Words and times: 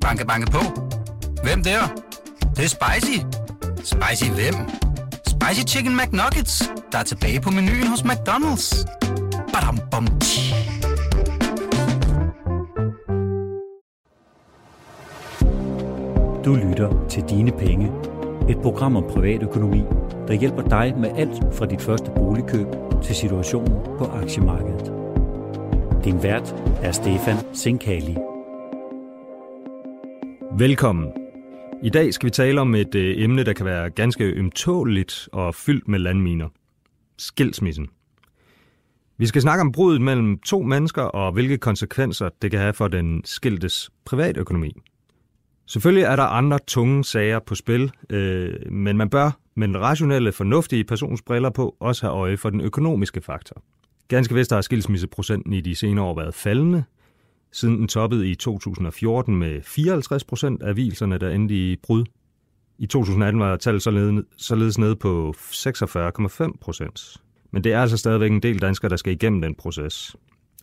Banke, 0.00 0.26
banke 0.26 0.50
på. 0.50 0.62
Hvem 1.42 1.62
der? 1.62 1.80
Det, 2.40 2.56
det 2.56 2.64
er 2.64 2.68
spicy. 2.68 3.18
Spicy 3.76 4.30
hvem? 4.30 4.54
Spicy 5.26 5.74
Chicken 5.74 5.96
McNuggets, 5.96 6.70
der 6.92 6.98
er 6.98 7.02
tilbage 7.02 7.40
på 7.40 7.50
menuen 7.50 7.86
hos 7.86 8.00
McDonald's. 8.00 8.84
Badum, 9.52 9.78
bom, 9.90 10.06
tji. 10.20 10.54
Du 16.44 16.54
lytter 16.54 17.06
til 17.08 17.22
Dine 17.28 17.52
Penge. 17.52 17.92
Et 18.48 18.58
program 18.62 18.96
om 18.96 19.04
privatøkonomi, 19.10 19.82
der 20.28 20.34
hjælper 20.34 20.62
dig 20.62 20.94
med 20.98 21.10
alt 21.16 21.54
fra 21.54 21.66
dit 21.66 21.82
første 21.82 22.10
boligkøb 22.16 22.66
til 23.02 23.16
situationen 23.16 23.80
på 23.98 24.04
aktiemarkedet. 24.04 24.92
Din 26.04 26.22
vært 26.22 26.54
er 26.82 26.92
Stefan 26.92 27.36
Sinkali. 27.52 28.29
Velkommen. 30.58 31.12
I 31.82 31.88
dag 31.88 32.14
skal 32.14 32.26
vi 32.26 32.30
tale 32.30 32.60
om 32.60 32.74
et 32.74 32.94
øh, 32.94 33.14
emne, 33.18 33.44
der 33.44 33.52
kan 33.52 33.66
være 33.66 33.90
ganske 33.90 34.24
ømtåligt 34.24 35.28
og 35.32 35.54
fyldt 35.54 35.88
med 35.88 35.98
landminer. 35.98 36.48
Skilsmissen. 37.18 37.88
Vi 39.18 39.26
skal 39.26 39.42
snakke 39.42 39.60
om 39.60 39.72
bruddet 39.72 40.00
mellem 40.00 40.38
to 40.38 40.62
mennesker 40.62 41.02
og 41.02 41.32
hvilke 41.32 41.58
konsekvenser 41.58 42.28
det 42.42 42.50
kan 42.50 42.60
have 42.60 42.72
for 42.72 42.88
den 42.88 43.22
skiltes 43.24 43.90
privatøkonomi. 44.04 44.72
Selvfølgelig 45.66 46.04
er 46.04 46.16
der 46.16 46.22
andre 46.22 46.58
tunge 46.66 47.04
sager 47.04 47.38
på 47.38 47.54
spil, 47.54 47.92
øh, 48.10 48.72
men 48.72 48.96
man 48.96 49.10
bør 49.10 49.30
med 49.54 49.68
den 49.68 49.80
rationelle, 49.80 50.32
fornuftige 50.32 50.84
persons 50.84 51.22
briller 51.22 51.50
på 51.50 51.76
også 51.80 52.06
have 52.06 52.16
øje 52.16 52.36
for 52.36 52.50
den 52.50 52.60
økonomiske 52.60 53.20
faktor. 53.20 53.62
Ganske 54.08 54.34
vist 54.34 54.52
har 54.52 54.60
skilsmisseprocenten 54.60 55.52
i 55.52 55.60
de 55.60 55.74
senere 55.74 56.04
år 56.04 56.16
været 56.16 56.34
faldende, 56.34 56.84
siden 57.52 57.78
den 57.78 57.88
toppede 57.88 58.30
i 58.30 58.34
2014 58.34 59.36
med 59.36 59.62
54 59.62 60.24
procent 60.24 60.62
af 60.62 60.74
hvilserne, 60.74 61.18
der 61.18 61.30
endte 61.30 61.54
i 61.54 61.76
brud. 61.76 62.04
I 62.78 62.86
2018 62.86 63.40
var 63.40 63.56
tallet 63.56 63.82
således, 63.82 64.24
således 64.36 64.78
nede 64.78 64.96
på 64.96 65.34
46,5 65.38 66.58
procent. 66.60 67.16
Men 67.50 67.64
det 67.64 67.72
er 67.72 67.80
altså 67.80 67.96
stadigvæk 67.96 68.30
en 68.30 68.42
del 68.42 68.60
danskere, 68.60 68.88
der 68.88 68.96
skal 68.96 69.12
igennem 69.12 69.40
den 69.40 69.54
proces. 69.54 70.16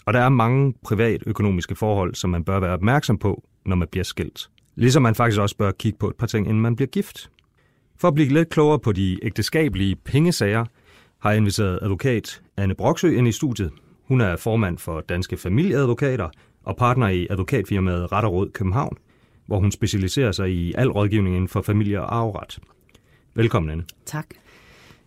Og 0.06 0.14
der 0.14 0.20
er 0.20 0.30
mange 0.30 0.74
privatøkonomiske 0.84 1.76
forhold, 1.76 2.16
som 2.16 2.30
man 2.30 2.44
bør 2.44 2.60
være 2.60 2.74
opmærksom 2.74 3.18
på, 3.18 3.44
når 3.66 3.76
man 3.76 3.88
bliver 3.92 4.04
skilt. 4.04 4.50
Ligesom 4.76 5.04
man 5.04 5.16
faktisk 5.16 5.42
også 5.42 5.58
bør 5.58 5.72
kigge 5.72 5.98
på 6.00 6.10
et 6.10 6.16
par 6.16 6.28
ting, 6.28 6.48
inden 6.48 6.62
man 6.62 6.76
bliver 6.76 6.88
gift. 6.88 7.30
For 8.00 8.08
at 8.08 8.14
blive 8.14 8.30
lidt 8.30 8.50
klogere 8.50 8.80
på 8.80 8.92
de 8.92 9.20
ægteskabelige 9.22 9.96
pengesager, 9.96 10.66
har 11.20 11.30
jeg 11.30 11.38
inviteret 11.38 11.80
advokat 11.82 12.42
Anne 12.58 12.76
Broksø 12.76 13.18
ind 13.18 13.28
i 13.28 13.32
studiet. 13.32 13.72
Hun 14.08 14.22
er 14.22 14.36
formand 14.36 14.78
for 14.78 15.02
Danske 15.02 15.38
Familieadvokater 15.38 16.30
og 16.68 16.76
partner 16.76 17.08
i 17.08 17.28
advokatfirmaet 17.30 18.12
Ret 18.12 18.26
og 18.26 18.34
Råd 18.34 18.50
København, 18.50 18.98
hvor 19.46 19.60
hun 19.60 19.72
specialiserer 19.72 20.32
sig 20.32 20.52
i 20.52 20.74
al 20.78 20.92
rådgivning 20.92 21.36
inden 21.36 21.48
for 21.48 21.62
familie- 21.62 22.02
og 22.02 22.16
arveret. 22.16 22.60
Velkommen, 23.36 23.72
Anne. 23.72 23.84
Tak. 24.06 24.28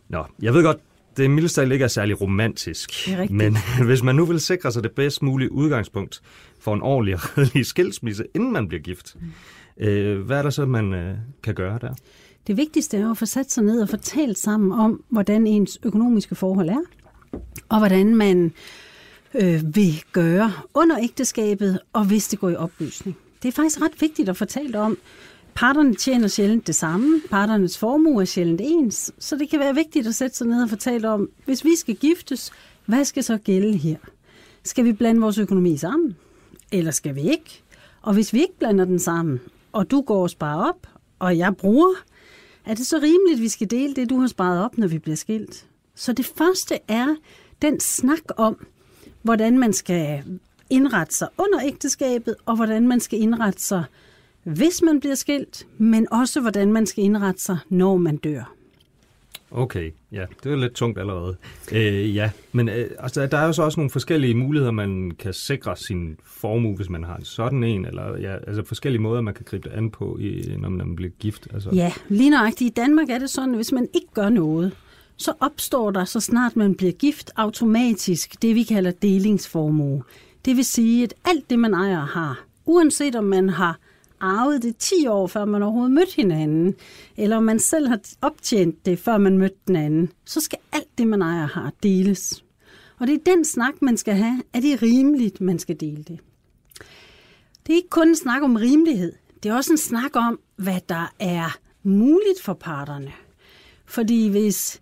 Nå, 0.08 0.24
jeg 0.42 0.54
ved 0.54 0.62
godt, 0.62 0.76
det 1.16 1.30
mildest 1.30 1.54
talt 1.54 1.72
ikke 1.72 1.84
er 1.84 1.88
særlig 1.88 2.20
romantisk. 2.20 2.90
Det 3.06 3.14
er 3.14 3.18
rigtigt. 3.18 3.36
Men 3.36 3.56
hvis 3.88 4.02
man 4.02 4.14
nu 4.14 4.24
vil 4.24 4.40
sikre 4.40 4.72
sig 4.72 4.82
det 4.82 4.92
bedst 4.92 5.22
mulige 5.22 5.52
udgangspunkt 5.52 6.22
for 6.60 6.74
en 6.74 6.82
ordentlig 6.82 7.14
og 7.14 7.38
redelig 7.38 7.66
skilsmisse, 7.66 8.24
inden 8.34 8.52
man 8.52 8.68
bliver 8.68 8.82
gift, 8.82 9.16
øh, 9.76 10.20
hvad 10.20 10.38
er 10.38 10.42
der 10.42 10.50
så, 10.50 10.66
man 10.66 10.94
øh, 10.94 11.16
kan 11.42 11.54
gøre 11.54 11.78
der? 11.80 11.94
Det 12.46 12.56
vigtigste 12.56 12.98
er 12.98 13.10
at 13.10 13.18
få 13.18 13.26
sat 13.26 13.52
sig 13.52 13.64
ned 13.64 13.82
og 13.82 13.88
få 13.88 13.96
talt 13.96 14.38
sammen 14.38 14.72
om, 14.72 15.04
hvordan 15.08 15.46
ens 15.46 15.78
økonomiske 15.82 16.34
forhold 16.34 16.68
er, 16.68 16.80
og 17.68 17.78
hvordan 17.78 18.16
man 18.16 18.52
øh, 19.34 19.76
vil 19.76 20.02
gøre 20.12 20.52
under 20.74 20.98
ægteskabet, 20.98 21.80
og 21.92 22.04
hvis 22.04 22.28
det 22.28 22.38
går 22.38 22.48
i 22.50 22.56
opløsning. 22.56 23.16
Det 23.42 23.48
er 23.48 23.52
faktisk 23.52 23.82
ret 23.82 24.00
vigtigt 24.00 24.28
at 24.28 24.36
fortælle 24.36 24.78
om, 24.78 24.98
parterne 25.54 25.94
tjener 25.94 26.28
sjældent 26.28 26.66
det 26.66 26.74
samme, 26.74 27.20
parternes 27.30 27.78
formue 27.78 28.20
er 28.22 28.24
sjældent 28.24 28.60
ens, 28.64 29.12
så 29.18 29.36
det 29.36 29.50
kan 29.50 29.60
være 29.60 29.74
vigtigt 29.74 30.06
at 30.06 30.14
sætte 30.14 30.36
sig 30.36 30.46
ned 30.46 30.62
og 30.62 30.68
fortælle 30.68 31.08
om, 31.08 31.30
hvis 31.44 31.64
vi 31.64 31.76
skal 31.76 31.96
giftes, 31.96 32.52
hvad 32.86 33.04
skal 33.04 33.24
så 33.24 33.38
gælde 33.38 33.76
her? 33.76 33.96
Skal 34.64 34.84
vi 34.84 34.92
blande 34.92 35.20
vores 35.20 35.38
økonomi 35.38 35.76
sammen, 35.76 36.16
eller 36.72 36.90
skal 36.90 37.14
vi 37.14 37.20
ikke? 37.20 37.62
Og 38.02 38.14
hvis 38.14 38.32
vi 38.32 38.40
ikke 38.40 38.58
blander 38.58 38.84
den 38.84 38.98
sammen, 38.98 39.40
og 39.72 39.90
du 39.90 40.00
går 40.00 40.22
og 40.22 40.30
sparer 40.30 40.68
op, 40.68 40.86
og 41.18 41.38
jeg 41.38 41.56
bruger, 41.56 41.94
er 42.66 42.74
det 42.74 42.86
så 42.86 42.96
rimeligt, 42.96 43.36
at 43.36 43.42
vi 43.42 43.48
skal 43.48 43.70
dele 43.70 43.94
det, 43.94 44.10
du 44.10 44.20
har 44.20 44.26
sparet 44.26 44.64
op, 44.64 44.78
når 44.78 44.86
vi 44.86 44.98
bliver 44.98 45.16
skilt? 45.16 45.66
Så 45.94 46.12
det 46.12 46.26
første 46.26 46.78
er 46.88 47.16
den 47.62 47.80
snak 47.80 48.22
om, 48.36 48.66
hvordan 49.22 49.58
man 49.58 49.72
skal 49.72 50.22
indrette 50.70 51.14
sig 51.14 51.28
under 51.38 51.60
ægteskabet, 51.64 52.34
og 52.46 52.56
hvordan 52.56 52.88
man 52.88 53.00
skal 53.00 53.20
indrette 53.20 53.62
sig, 53.62 53.84
hvis 54.42 54.82
man 54.82 55.00
bliver 55.00 55.14
skilt, 55.14 55.66
men 55.78 56.12
også 56.12 56.40
hvordan 56.40 56.72
man 56.72 56.86
skal 56.86 57.04
indrette 57.04 57.42
sig, 57.42 57.58
når 57.68 57.96
man 57.96 58.16
dør. 58.16 58.54
Okay, 59.52 59.90
ja, 60.12 60.24
det 60.44 60.52
er 60.52 60.56
lidt 60.56 60.72
tungt 60.72 60.98
allerede. 60.98 61.36
Øh, 61.72 62.16
ja, 62.16 62.30
men 62.52 62.68
øh, 62.68 62.90
altså, 62.98 63.26
der 63.26 63.38
er 63.38 63.46
jo 63.46 63.52
så 63.52 63.62
også 63.62 63.80
nogle 63.80 63.90
forskellige 63.90 64.34
muligheder, 64.34 64.72
man 64.72 65.12
kan 65.18 65.32
sikre 65.32 65.76
sin 65.76 66.16
formue, 66.24 66.76
hvis 66.76 66.88
man 66.90 67.04
har 67.04 67.16
en 67.16 67.24
sådan 67.24 67.64
en, 67.64 67.86
eller 67.86 68.18
ja, 68.18 68.36
altså 68.36 68.64
forskellige 68.64 69.02
måder, 69.02 69.20
man 69.20 69.34
kan 69.34 69.44
gribe 69.44 69.68
det 69.68 69.76
an 69.76 69.90
på, 69.90 70.18
i, 70.20 70.54
når 70.58 70.68
man 70.68 70.96
bliver 70.96 71.10
gift. 71.18 71.48
Altså. 71.54 71.70
Ja, 71.72 71.92
lige 72.08 72.30
nøjagtigt. 72.30 72.70
I 72.70 72.72
Danmark 72.82 73.10
er 73.10 73.18
det 73.18 73.30
sådan, 73.30 73.50
at 73.50 73.56
hvis 73.56 73.72
man 73.72 73.88
ikke 73.94 74.08
gør 74.14 74.28
noget, 74.28 74.72
så 75.20 75.32
opstår 75.40 75.90
der, 75.90 76.04
så 76.04 76.20
snart 76.20 76.56
man 76.56 76.74
bliver 76.74 76.92
gift, 76.92 77.30
automatisk 77.36 78.42
det, 78.42 78.54
vi 78.54 78.62
kalder 78.62 78.90
delingsformue. 78.90 80.02
Det 80.44 80.56
vil 80.56 80.64
sige, 80.64 81.04
at 81.04 81.14
alt 81.24 81.50
det, 81.50 81.58
man 81.58 81.74
ejer 81.74 82.06
har, 82.06 82.44
uanset 82.66 83.14
om 83.14 83.24
man 83.24 83.48
har 83.48 83.78
arvet 84.20 84.62
det 84.62 84.76
10 84.76 85.06
år, 85.06 85.26
før 85.26 85.44
man 85.44 85.62
overhovedet 85.62 85.92
mødte 85.92 86.16
hinanden, 86.16 86.74
eller 87.16 87.36
om 87.36 87.42
man 87.42 87.58
selv 87.58 87.88
har 87.88 88.00
optjent 88.22 88.86
det, 88.86 88.98
før 88.98 89.18
man 89.18 89.38
mødte 89.38 89.56
den 89.66 89.76
anden, 89.76 90.12
så 90.24 90.40
skal 90.40 90.58
alt 90.72 90.98
det, 90.98 91.06
man 91.06 91.22
ejer 91.22 91.46
har, 91.46 91.72
deles. 91.82 92.44
Og 92.98 93.06
det 93.06 93.14
er 93.14 93.34
den 93.34 93.44
snak, 93.44 93.82
man 93.82 93.96
skal 93.96 94.14
have. 94.14 94.42
Er 94.52 94.60
det 94.60 94.82
rimeligt, 94.82 95.40
man 95.40 95.58
skal 95.58 95.80
dele 95.80 96.02
det? 96.02 96.18
Det 97.66 97.72
er 97.72 97.76
ikke 97.76 97.88
kun 97.88 98.08
en 98.08 98.16
snak 98.16 98.42
om 98.42 98.56
rimelighed. 98.56 99.12
Det 99.42 99.48
er 99.48 99.54
også 99.54 99.72
en 99.72 99.78
snak 99.78 100.16
om, 100.16 100.40
hvad 100.56 100.80
der 100.88 101.12
er 101.18 101.58
muligt 101.82 102.42
for 102.42 102.52
parterne. 102.52 103.12
Fordi 103.86 104.28
hvis 104.28 104.80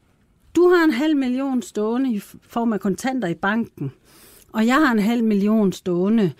du 0.57 0.69
har 0.69 0.85
en 0.85 0.91
halv 0.91 1.17
million 1.17 1.63
stående 1.63 2.13
i 2.13 2.19
form 2.43 2.73
af 2.73 2.81
kontanter 2.81 3.29
i 3.29 3.35
banken, 3.35 3.93
og 4.53 4.67
jeg 4.67 4.75
har 4.75 4.93
en 4.93 4.99
halv 4.99 5.25
million 5.25 5.73
stående 5.73 6.33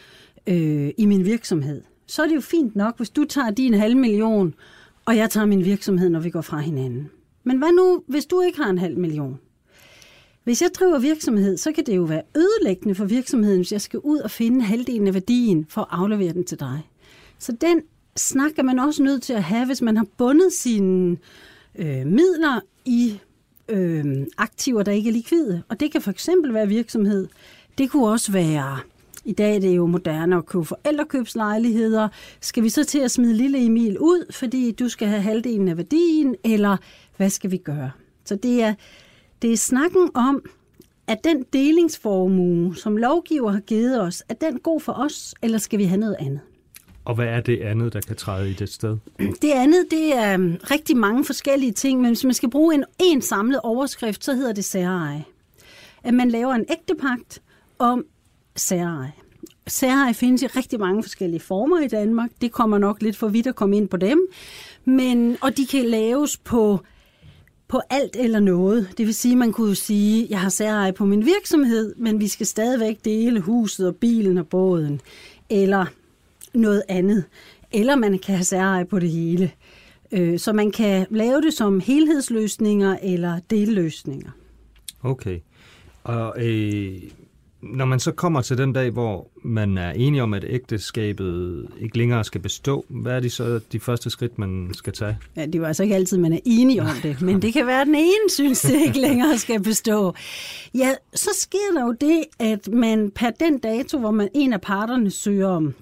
øh, 0.47 0.91
i 0.99 1.07
min 1.07 1.25
virksomhed, 1.25 1.83
så 2.07 2.23
er 2.23 2.27
det 2.27 2.35
jo 2.35 2.41
fint 2.41 2.77
nok, 2.77 2.97
hvis 2.97 3.11
du 3.11 3.25
tager 3.25 3.51
din 3.51 3.75
halv 3.75 3.97
million, 3.97 4.55
og 5.05 5.17
jeg 5.17 5.31
tager 5.31 5.47
min 5.47 5.65
virksomhed, 5.65 6.09
når 6.09 6.21
vi 6.21 6.31
går 6.31 6.41
fra 6.41 6.59
hinanden. 6.59 7.11
Men 7.45 7.59
hvad 7.59 7.73
nu, 7.73 8.03
hvis 8.07 8.27
du 8.27 8.41
ikke 8.41 8.59
har 8.59 8.71
en 8.71 8.79
halv 8.79 8.99
million? 8.99 9.39
Hvis 10.45 10.63
jeg 10.63 10.71
driver 10.75 10.99
virksomhed, 10.99 11.57
så 11.57 11.73
kan 11.73 11.87
det 11.87 11.97
jo 11.97 12.03
være 12.03 12.23
ødelæggende 12.37 12.95
for 12.95 13.05
virksomheden, 13.05 13.59
hvis 13.59 13.73
jeg 13.73 13.81
skal 13.81 14.01
ud 14.01 14.19
og 14.19 14.31
finde 14.31 14.63
halvdelen 14.63 15.07
af 15.07 15.15
værdien 15.15 15.67
for 15.69 15.81
at 15.81 15.89
aflevere 15.91 16.33
den 16.33 16.45
til 16.45 16.61
dig. 16.61 16.81
Så 17.39 17.53
den 17.53 17.81
snak 18.17 18.59
er 18.59 18.63
man 18.63 18.79
også 18.79 19.03
nødt 19.03 19.23
til 19.23 19.33
at 19.33 19.43
have, 19.43 19.67
hvis 19.67 19.83
man 19.83 19.97
har 19.97 20.07
bundet 20.19 20.53
sine 20.53 21.17
øh, 21.79 22.07
midler 22.07 22.61
i 22.85 23.19
øh, 23.69 24.27
aktiver, 24.39 24.83
der 24.83 24.93
ikke 24.93 25.09
er 25.09 25.13
likvide. 25.13 25.63
Og 25.69 25.81
det 25.81 25.93
kan 25.93 26.03
for 26.03 26.11
eksempel 26.11 26.55
være 26.55 26.69
virksomhed. 26.69 27.29
Det 27.79 27.91
kunne 27.91 28.09
også 28.09 28.33
være, 28.33 28.79
i 29.25 29.33
dag 29.33 29.57
er 29.57 29.61
det 29.61 29.77
jo 29.77 29.87
moderne 29.87 30.37
at 30.37 30.47
købe 30.47 30.65
forældrekøbslejligheder. 30.65 32.09
Skal 32.41 32.63
vi 32.63 32.69
så 32.69 32.85
til 32.85 32.99
at 32.99 33.11
smide 33.11 33.35
lille 33.35 33.65
Emil 33.65 33.99
ud, 33.99 34.33
fordi 34.33 34.73
du 34.73 34.89
skal 34.89 35.09
have 35.09 35.23
halvdelen 35.23 35.69
af 35.69 35.77
værdien, 35.77 36.37
eller 36.45 36.77
hvad 37.17 37.31
skal 37.31 37.51
vi 37.51 37.57
gøre? 37.57 37.91
Så 38.25 38.37
det 38.37 38.63
er, 38.63 38.75
det 39.43 39.53
er 39.53 39.57
snakken 39.57 40.11
om, 40.15 40.43
at 41.07 41.25
den 41.25 41.45
delingsformue, 41.53 42.77
som 42.77 42.97
lovgiver 42.97 43.51
har 43.51 43.61
givet 43.61 44.01
os, 44.01 44.23
er 44.29 44.35
den 44.35 44.59
god 44.59 44.81
for 44.81 44.93
os, 44.93 45.35
eller 45.43 45.59
skal 45.59 45.79
vi 45.79 45.85
have 45.85 46.01
noget 46.01 46.17
andet? 46.19 46.41
Og 47.09 47.15
hvad 47.15 47.27
er 47.27 47.41
det 47.41 47.61
andet, 47.61 47.93
der 47.93 48.01
kan 48.01 48.17
træde 48.17 48.51
i 48.51 48.53
det 48.53 48.69
sted? 48.69 48.97
Det 49.43 49.51
andet, 49.55 49.87
det 49.91 50.17
er 50.17 50.35
um, 50.35 50.57
rigtig 50.71 50.97
mange 50.97 51.25
forskellige 51.25 51.73
ting, 51.73 52.01
men 52.01 52.11
hvis 52.11 52.25
man 52.25 52.35
skal 52.35 52.51
bruge 52.51 52.75
en, 52.75 52.85
en 52.99 53.23
samlet 53.23 53.61
overskrift, 53.61 54.25
så 54.25 54.35
hedder 54.35 54.53
det 54.53 54.65
særeje. 54.65 55.25
At 56.03 56.15
man 56.15 56.31
laver 56.31 56.55
en 56.55 56.65
ægtepagt 56.71 57.43
om 57.79 58.05
særeje. 58.57 59.13
Særeje 59.67 60.15
findes 60.15 60.43
i 60.43 60.47
rigtig 60.47 60.81
mange 60.81 61.03
forskellige 61.03 61.41
former 61.41 61.81
i 61.81 61.89
Danmark. 61.89 62.31
Det 62.41 62.53
kommer 62.53 62.79
nok 62.79 63.03
lidt 63.03 63.17
for 63.17 63.29
vidt 63.29 63.47
at 63.47 63.55
komme 63.55 63.77
ind 63.77 63.89
på 63.89 63.97
dem. 63.97 64.21
Men, 64.85 65.37
og 65.41 65.57
de 65.57 65.67
kan 65.67 65.85
laves 65.85 66.37
på, 66.37 66.81
på 67.69 67.81
alt 67.91 68.17
eller 68.17 68.41
noget. 68.41 68.89
Det 68.99 69.07
vil 69.07 69.15
sige, 69.15 69.37
man 69.37 69.53
kunne 69.53 69.75
sige, 69.75 70.27
jeg 70.31 70.41
har 70.41 70.49
særeje 70.49 70.93
på 70.93 71.05
min 71.05 71.27
virksomhed, 71.27 71.95
men 71.97 72.21
vi 72.21 72.29
skal 72.29 72.47
stadigvæk 72.47 73.05
dele 73.05 73.41
huset 73.41 73.87
og 73.87 73.97
bilen 73.97 74.39
og 74.39 74.47
båden. 74.47 75.01
Eller 75.51 75.87
noget 76.55 76.83
andet. 76.89 77.25
Eller 77.73 77.97
man 77.97 78.19
kan 78.19 78.35
have 78.35 78.45
særeje 78.45 78.85
på 78.85 78.99
det 78.99 79.11
hele. 79.11 79.51
Øh, 80.13 80.39
så 80.39 80.53
man 80.53 80.71
kan 80.71 81.07
lave 81.11 81.41
det 81.41 81.55
som 81.55 81.81
helhedsløsninger 81.81 82.97
eller 83.03 83.41
delløsninger. 83.51 84.31
Okay. 85.03 85.39
Og 86.05 86.47
øh, 86.47 87.03
når 87.63 87.85
man 87.85 88.01
så 88.01 88.13
kommer 88.13 88.41
til 88.41 88.59
den 88.59 88.73
dag, 88.73 88.91
hvor 88.91 89.29
man 89.43 89.79
er 89.79 89.91
enig 89.91 90.23
om, 90.23 90.35
at 90.35 90.45
ægteskabet 90.49 91.67
ikke 91.81 91.99
længere 91.99 92.25
skal 92.25 92.41
bestå, 92.41 92.85
hvad 92.89 93.13
er 93.13 93.21
de 93.21 93.31
så 93.31 93.61
de 93.73 93.81
første 93.81 94.11
skridt, 94.11 94.39
man 94.39 94.71
skal 94.73 94.93
tage? 94.93 95.19
Ja, 95.37 95.47
det 95.47 95.55
er 95.55 95.59
jo 95.59 95.65
altså 95.65 95.83
ikke 95.83 95.95
altid, 95.95 96.19
man 96.19 96.33
er 96.33 96.39
enig 96.45 96.81
om 96.81 96.97
det, 97.03 97.23
men 97.23 97.43
det 97.43 97.53
kan 97.53 97.67
være, 97.67 97.81
at 97.81 97.87
den 97.87 97.95
ene 97.95 98.31
synes, 98.31 98.61
det 98.61 98.81
ikke 98.87 99.01
længere 99.01 99.39
skal 99.39 99.63
bestå. 99.63 100.15
Ja, 100.75 100.95
så 101.15 101.31
sker 101.35 101.75
der 101.75 101.85
jo 101.85 101.93
det, 102.01 102.25
at 102.39 102.69
man 102.73 103.11
per 103.11 103.31
den 103.31 103.59
dato, 103.59 103.99
hvor 103.99 104.11
man 104.11 104.29
en 104.35 104.53
af 104.53 104.61
parterne 104.61 105.11
søger 105.11 105.49
om 105.49 105.75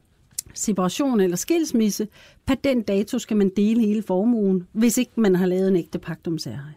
separation 0.59 1.21
eller 1.21 1.37
skilsmisse, 1.37 2.09
per 2.47 2.55
den 2.55 2.83
dato 2.83 3.19
skal 3.19 3.37
man 3.37 3.51
dele 3.57 3.81
hele 3.81 4.03
formuen, 4.03 4.67
hvis 4.73 4.99
ikke 4.99 5.13
man 5.17 5.37
har 5.37 5.47
lavet 5.47 5.69
en 5.69 5.77
ægte 5.77 5.99
pagt 5.99 6.27
om 6.27 6.39
særeje. 6.39 6.75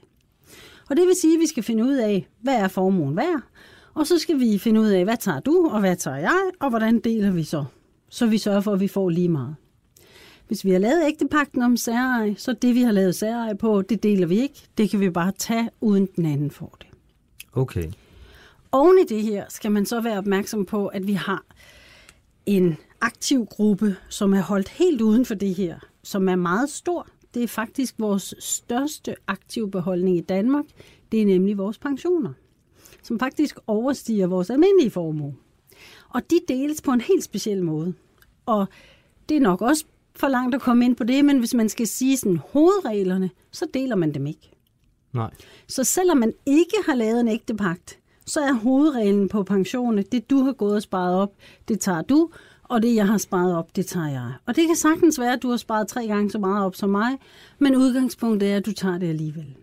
Og 0.89 0.97
det 0.97 1.07
vil 1.07 1.15
sige, 1.21 1.33
at 1.33 1.39
vi 1.39 1.47
skal 1.47 1.63
finde 1.63 1.83
ud 1.83 1.95
af, 1.95 2.27
hvad 2.41 2.55
er 2.55 2.67
formuen 2.67 3.17
værd, 3.17 3.41
og 3.93 4.07
så 4.07 4.17
skal 4.17 4.39
vi 4.39 4.57
finde 4.57 4.81
ud 4.81 4.87
af, 4.87 5.03
hvad 5.03 5.17
tager 5.17 5.39
du, 5.39 5.69
og 5.71 5.79
hvad 5.79 5.95
tager 5.95 6.17
jeg, 6.17 6.41
og 6.59 6.69
hvordan 6.69 6.99
deler 6.99 7.31
vi 7.31 7.43
så? 7.43 7.65
Så 8.09 8.25
vi 8.25 8.37
sørger 8.37 8.61
for, 8.61 8.73
at 8.73 8.79
vi 8.79 8.87
får 8.87 9.09
lige 9.09 9.29
meget. 9.29 9.55
Hvis 10.47 10.65
vi 10.65 10.71
har 10.71 10.79
lavet 10.79 11.07
ægtepakten 11.07 11.61
om 11.61 11.77
særeje, 11.77 12.35
så 12.37 12.53
det, 12.53 12.75
vi 12.75 12.81
har 12.81 12.91
lavet 12.91 13.15
særeje 13.15 13.55
på, 13.55 13.81
det 13.81 14.03
deler 14.03 14.27
vi 14.27 14.39
ikke. 14.39 14.61
Det 14.77 14.89
kan 14.89 14.99
vi 14.99 15.09
bare 15.09 15.31
tage, 15.31 15.69
uden 15.81 16.07
den 16.15 16.25
anden 16.25 16.51
får 16.51 16.77
det. 16.79 16.87
Okay. 17.53 17.91
Oven 18.71 18.97
i 18.99 19.13
det 19.13 19.23
her 19.23 19.45
skal 19.49 19.71
man 19.71 19.85
så 19.85 20.01
være 20.01 20.17
opmærksom 20.17 20.65
på, 20.65 20.87
at 20.87 21.07
vi 21.07 21.13
har 21.13 21.43
en 22.45 22.77
aktiv 23.01 23.45
gruppe, 23.45 23.95
som 24.09 24.33
er 24.33 24.41
holdt 24.41 24.69
helt 24.69 25.01
uden 25.01 25.25
for 25.25 25.35
det 25.35 25.55
her, 25.55 25.79
som 26.03 26.29
er 26.29 26.35
meget 26.35 26.69
stor. 26.69 27.07
Det 27.33 27.43
er 27.43 27.47
faktisk 27.47 27.95
vores 27.97 28.35
største 28.39 29.15
aktive 29.27 29.71
beholdning 29.71 30.17
i 30.17 30.21
Danmark. 30.21 30.65
Det 31.11 31.21
er 31.21 31.25
nemlig 31.25 31.57
vores 31.57 31.77
pensioner 31.77 32.33
som 33.03 33.19
faktisk 33.19 33.59
overstiger 33.67 34.27
vores 34.27 34.49
almindelige 34.49 34.91
formue. 34.91 35.35
Og 36.09 36.29
de 36.29 36.39
deles 36.47 36.81
på 36.81 36.91
en 36.91 37.01
helt 37.01 37.23
speciel 37.23 37.63
måde. 37.63 37.93
Og 38.45 38.67
det 39.29 39.37
er 39.37 39.41
nok 39.41 39.61
også 39.61 39.85
for 40.15 40.27
langt 40.27 40.55
at 40.55 40.61
komme 40.61 40.85
ind 40.85 40.95
på 40.95 41.03
det, 41.03 41.25
men 41.25 41.39
hvis 41.39 41.53
man 41.53 41.69
skal 41.69 41.87
sige 41.87 42.17
sådan 42.17 42.37
hovedreglerne, 42.37 43.29
så 43.51 43.65
deler 43.73 43.95
man 43.95 44.13
dem 44.13 44.27
ikke. 44.27 44.51
Nej. 45.13 45.31
Så 45.67 45.83
selvom 45.83 46.17
man 46.17 46.33
ikke 46.45 46.75
har 46.85 46.95
lavet 46.95 47.19
en 47.19 47.27
ægte 47.27 47.55
pagt, 47.55 47.99
så 48.25 48.39
er 48.39 48.53
hovedreglen 48.53 49.29
på 49.29 49.43
pensionen, 49.43 50.05
det 50.11 50.29
du 50.29 50.43
har 50.43 50.53
gået 50.53 50.75
og 50.75 50.81
sparet 50.81 51.15
op, 51.15 51.33
det 51.67 51.79
tager 51.79 52.01
du, 52.01 52.29
og 52.69 52.81
det 52.81 52.95
jeg 52.95 53.07
har 53.07 53.17
sparet 53.17 53.55
op, 53.55 53.75
det 53.75 53.85
tager 53.85 54.09
jeg. 54.09 54.33
Og 54.45 54.55
det 54.55 54.67
kan 54.67 54.75
sagtens 54.75 55.19
være, 55.19 55.33
at 55.33 55.43
du 55.43 55.49
har 55.49 55.57
sparet 55.57 55.87
tre 55.87 56.07
gange 56.07 56.31
så 56.31 56.39
meget 56.39 56.65
op 56.65 56.75
som 56.75 56.89
mig, 56.89 57.17
men 57.59 57.75
udgangspunktet 57.75 58.51
er, 58.51 58.57
at 58.57 58.65
du 58.65 58.71
tager 58.71 58.97
det 58.97 59.07
alligevel. 59.07 59.55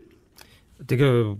Det 0.88 0.98
kan 0.98 1.06
jo 1.06 1.36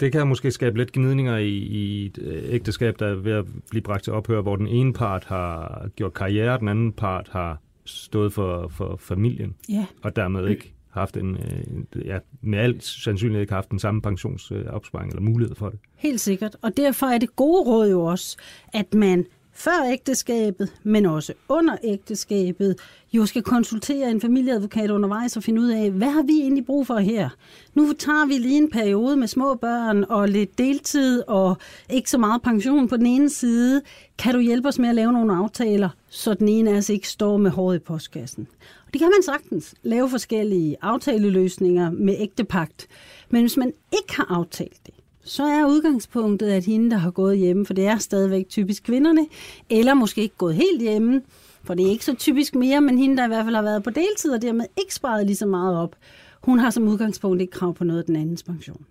det 0.00 0.12
kan 0.12 0.26
måske 0.26 0.50
skabe 0.50 0.78
lidt 0.78 0.92
gnidninger 0.92 1.36
i, 1.36 1.56
i 1.56 2.06
et 2.06 2.18
øh, 2.22 2.54
ægteskab, 2.54 2.98
der 2.98 3.06
er 3.06 3.14
ved 3.14 3.32
at 3.32 3.44
blive 3.70 3.82
bragt 3.82 4.04
til 4.04 4.12
ophør, 4.12 4.40
hvor 4.40 4.56
den 4.56 4.66
ene 4.66 4.92
part 4.92 5.24
har 5.24 5.88
gjort 5.96 6.14
karriere, 6.14 6.58
den 6.58 6.68
anden 6.68 6.92
part 6.92 7.28
har 7.32 7.60
stået 7.84 8.32
for, 8.32 8.68
for 8.68 8.96
familien, 8.96 9.54
ja. 9.68 9.86
og 10.02 10.16
dermed 10.16 10.48
ikke 10.48 10.74
haft 10.90 11.16
en, 11.16 11.36
øh, 11.36 12.06
ja, 12.06 12.18
med 12.40 12.58
alt 12.58 12.84
sandsynlighed 12.84 13.40
ikke 13.40 13.54
haft 13.54 13.70
den 13.70 13.78
samme 13.78 14.02
pensionsopsparing 14.02 15.10
eller 15.10 15.22
mulighed 15.22 15.54
for 15.56 15.70
det. 15.70 15.78
Helt 15.96 16.20
sikkert, 16.20 16.56
og 16.62 16.76
derfor 16.76 17.06
er 17.06 17.18
det 17.18 17.36
gode 17.36 17.62
råd 17.62 17.90
jo 17.90 18.04
også, 18.04 18.36
at 18.72 18.94
man 18.94 19.26
før 19.58 19.90
ægteskabet, 19.92 20.72
men 20.82 21.06
også 21.06 21.32
under 21.48 21.76
ægteskabet, 21.84 22.76
jo 23.12 23.26
skal 23.26 23.42
konsultere 23.42 24.10
en 24.10 24.20
familieadvokat 24.20 24.90
undervejs 24.90 25.36
og 25.36 25.42
finde 25.42 25.60
ud 25.60 25.68
af, 25.68 25.90
hvad 25.90 26.10
har 26.10 26.22
vi 26.22 26.32
egentlig 26.32 26.66
brug 26.66 26.86
for 26.86 26.98
her? 26.98 27.28
Nu 27.74 27.92
tager 27.92 28.26
vi 28.26 28.34
lige 28.34 28.56
en 28.56 28.70
periode 28.70 29.16
med 29.16 29.28
små 29.28 29.54
børn 29.54 30.04
og 30.04 30.28
lidt 30.28 30.58
deltid 30.58 31.22
og 31.28 31.56
ikke 31.90 32.10
så 32.10 32.18
meget 32.18 32.42
pension 32.42 32.88
på 32.88 32.96
den 32.96 33.06
ene 33.06 33.30
side. 33.30 33.82
Kan 34.18 34.34
du 34.34 34.40
hjælpe 34.40 34.68
os 34.68 34.78
med 34.78 34.88
at 34.88 34.94
lave 34.94 35.12
nogle 35.12 35.36
aftaler, 35.36 35.88
så 36.08 36.34
den 36.34 36.48
ene 36.48 36.70
af 36.70 36.76
os 36.76 36.88
ikke 36.88 37.08
står 37.08 37.36
med 37.36 37.50
håret 37.50 37.76
i 37.76 37.78
postkassen? 37.78 38.46
Og 38.86 38.92
det 38.92 39.00
kan 39.00 39.10
man 39.16 39.22
sagtens 39.22 39.74
lave 39.82 40.10
forskellige 40.10 40.76
aftaleløsninger 40.82 41.90
med 41.90 42.14
ægtepagt. 42.18 42.86
Men 43.28 43.40
hvis 43.40 43.56
man 43.56 43.72
ikke 43.92 44.16
har 44.16 44.26
aftalt 44.30 44.86
det, 44.86 44.94
så 45.28 45.42
er 45.42 45.64
udgangspunktet, 45.64 46.48
at 46.48 46.64
hende, 46.64 46.90
der 46.90 46.96
har 46.96 47.10
gået 47.10 47.38
hjemme, 47.38 47.66
for 47.66 47.74
det 47.74 47.86
er 47.86 47.98
stadigvæk 47.98 48.48
typisk 48.48 48.82
kvinderne, 48.82 49.26
eller 49.70 49.94
måske 49.94 50.22
ikke 50.22 50.36
gået 50.38 50.54
helt 50.54 50.82
hjemme, 50.82 51.22
for 51.64 51.74
det 51.74 51.86
er 51.86 51.90
ikke 51.90 52.04
så 52.04 52.14
typisk 52.14 52.54
mere, 52.54 52.80
men 52.80 52.98
hende, 52.98 53.16
der 53.16 53.24
i 53.24 53.28
hvert 53.28 53.44
fald 53.44 53.54
har 53.54 53.62
været 53.62 53.82
på 53.82 53.90
deltid, 53.90 54.30
og 54.32 54.42
dermed 54.42 54.64
ikke 54.76 54.94
sparet 54.94 55.26
lige 55.26 55.36
så 55.36 55.46
meget 55.46 55.76
op, 55.76 55.96
hun 56.42 56.58
har 56.58 56.70
som 56.70 56.88
udgangspunkt 56.88 57.40
ikke 57.40 57.50
krav 57.50 57.74
på 57.74 57.84
noget 57.84 57.98
af 58.00 58.04
den 58.04 58.16
andens 58.16 58.42
pension. 58.42 58.84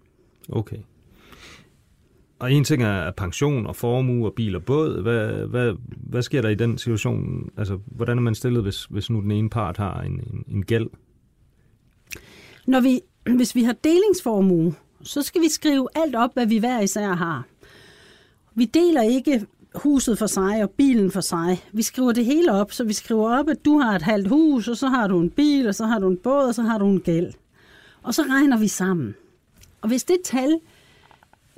Okay. 0.49 0.77
Og 2.39 2.51
en 2.51 2.63
ting 2.63 2.83
er 2.83 3.11
pension 3.11 3.67
og 3.67 3.75
formue 3.75 4.27
og 4.27 4.33
bil 4.33 4.55
og 4.55 4.63
båd. 4.63 5.01
Hvad, 5.01 5.47
hvad, 5.47 5.73
hvad 5.89 6.21
sker 6.21 6.41
der 6.41 6.49
i 6.49 6.55
den 6.55 6.77
situation? 6.77 7.49
Altså, 7.57 7.79
hvordan 7.85 8.17
er 8.17 8.21
man 8.21 8.35
stillet, 8.35 8.63
hvis, 8.63 8.83
hvis 8.83 9.09
nu 9.09 9.21
den 9.21 9.31
ene 9.31 9.49
part 9.49 9.77
har 9.77 10.01
en, 10.01 10.11
en, 10.11 10.45
en 10.47 10.65
gæld? 10.65 10.87
Når 12.67 12.79
vi, 12.79 13.01
hvis 13.35 13.55
vi 13.55 13.63
har 13.63 13.73
delingsformue, 13.83 14.75
så 15.07 15.21
skal 15.21 15.41
vi 15.41 15.49
skrive 15.49 15.87
alt 15.95 16.15
op, 16.15 16.33
hvad 16.33 16.45
vi 16.45 16.57
hver 16.57 16.79
især 16.79 17.13
har. 17.13 17.45
Vi 18.55 18.65
deler 18.65 19.01
ikke 19.01 19.45
huset 19.75 20.17
for 20.17 20.27
sig 20.27 20.63
og 20.63 20.69
bilen 20.69 21.11
for 21.11 21.21
sig. 21.21 21.63
Vi 21.71 21.83
skriver 21.83 22.11
det 22.11 22.25
hele 22.25 22.51
op, 22.51 22.71
så 22.71 22.83
vi 22.83 22.93
skriver 22.93 23.39
op, 23.39 23.49
at 23.49 23.65
du 23.65 23.77
har 23.77 23.95
et 23.95 24.01
halvt 24.01 24.27
hus, 24.27 24.67
og 24.67 24.77
så 24.77 24.87
har 24.87 25.07
du 25.07 25.19
en 25.19 25.29
bil, 25.29 25.67
og 25.67 25.75
så 25.75 25.85
har 25.85 25.99
du 25.99 26.07
en 26.07 26.17
båd, 26.17 26.47
og 26.47 26.55
så 26.55 26.61
har 26.61 26.77
du 26.77 26.85
en 26.85 27.01
gæld. 27.01 27.33
Og 28.03 28.13
så 28.13 28.21
regner 28.21 28.57
vi 28.57 28.67
sammen. 28.67 29.15
Og 29.81 29.87
hvis 29.87 30.03
det 30.03 30.17
tal, 30.23 30.59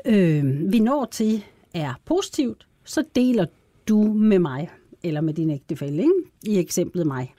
øh, 0.05 0.71
vi 0.71 0.79
når 0.79 1.05
til, 1.05 1.45
er 1.73 1.93
positivt, 2.05 2.67
så 2.83 3.03
deler 3.15 3.45
du 3.87 4.03
med 4.03 4.39
mig, 4.39 4.69
eller 5.03 5.21
med 5.21 5.33
din 5.33 5.49
ægtefælle, 5.49 6.01
ikke? 6.01 6.13
i 6.43 6.59
eksemplet 6.59 7.07
mig. 7.07 7.33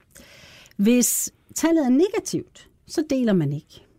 Hvis 0.76 1.32
tallet 1.54 1.84
er 1.84 1.90
negativt, 1.90 2.68
så 2.86 3.04
deler 3.10 3.32
man 3.32 3.52
ikke. 3.52 3.89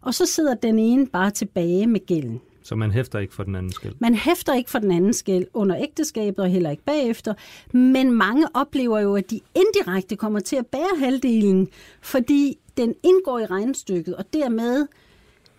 Og 0.00 0.14
så 0.14 0.26
sidder 0.26 0.54
den 0.54 0.78
ene 0.78 1.06
bare 1.06 1.30
tilbage 1.30 1.86
med 1.86 2.06
gælden. 2.06 2.40
Så 2.62 2.74
man 2.74 2.90
hæfter 2.90 3.18
ikke 3.18 3.34
for 3.34 3.42
den 3.42 3.54
anden 3.54 3.72
skæld? 3.72 3.94
Man 3.98 4.14
hæfter 4.14 4.54
ikke 4.54 4.70
for 4.70 4.78
den 4.78 4.90
anden 4.90 5.12
skæld 5.12 5.46
under 5.54 5.76
ægteskabet 5.76 6.38
og 6.38 6.50
heller 6.50 6.70
ikke 6.70 6.84
bagefter. 6.84 7.34
Men 7.72 8.12
mange 8.12 8.46
oplever 8.54 8.98
jo, 8.98 9.16
at 9.16 9.30
de 9.30 9.40
indirekte 9.54 10.16
kommer 10.16 10.40
til 10.40 10.56
at 10.56 10.66
bære 10.66 10.98
halvdelen, 10.98 11.68
fordi 12.00 12.58
den 12.76 12.94
indgår 13.02 13.38
i 13.38 13.46
regnstykket, 13.46 14.14
og 14.16 14.24
dermed 14.32 14.86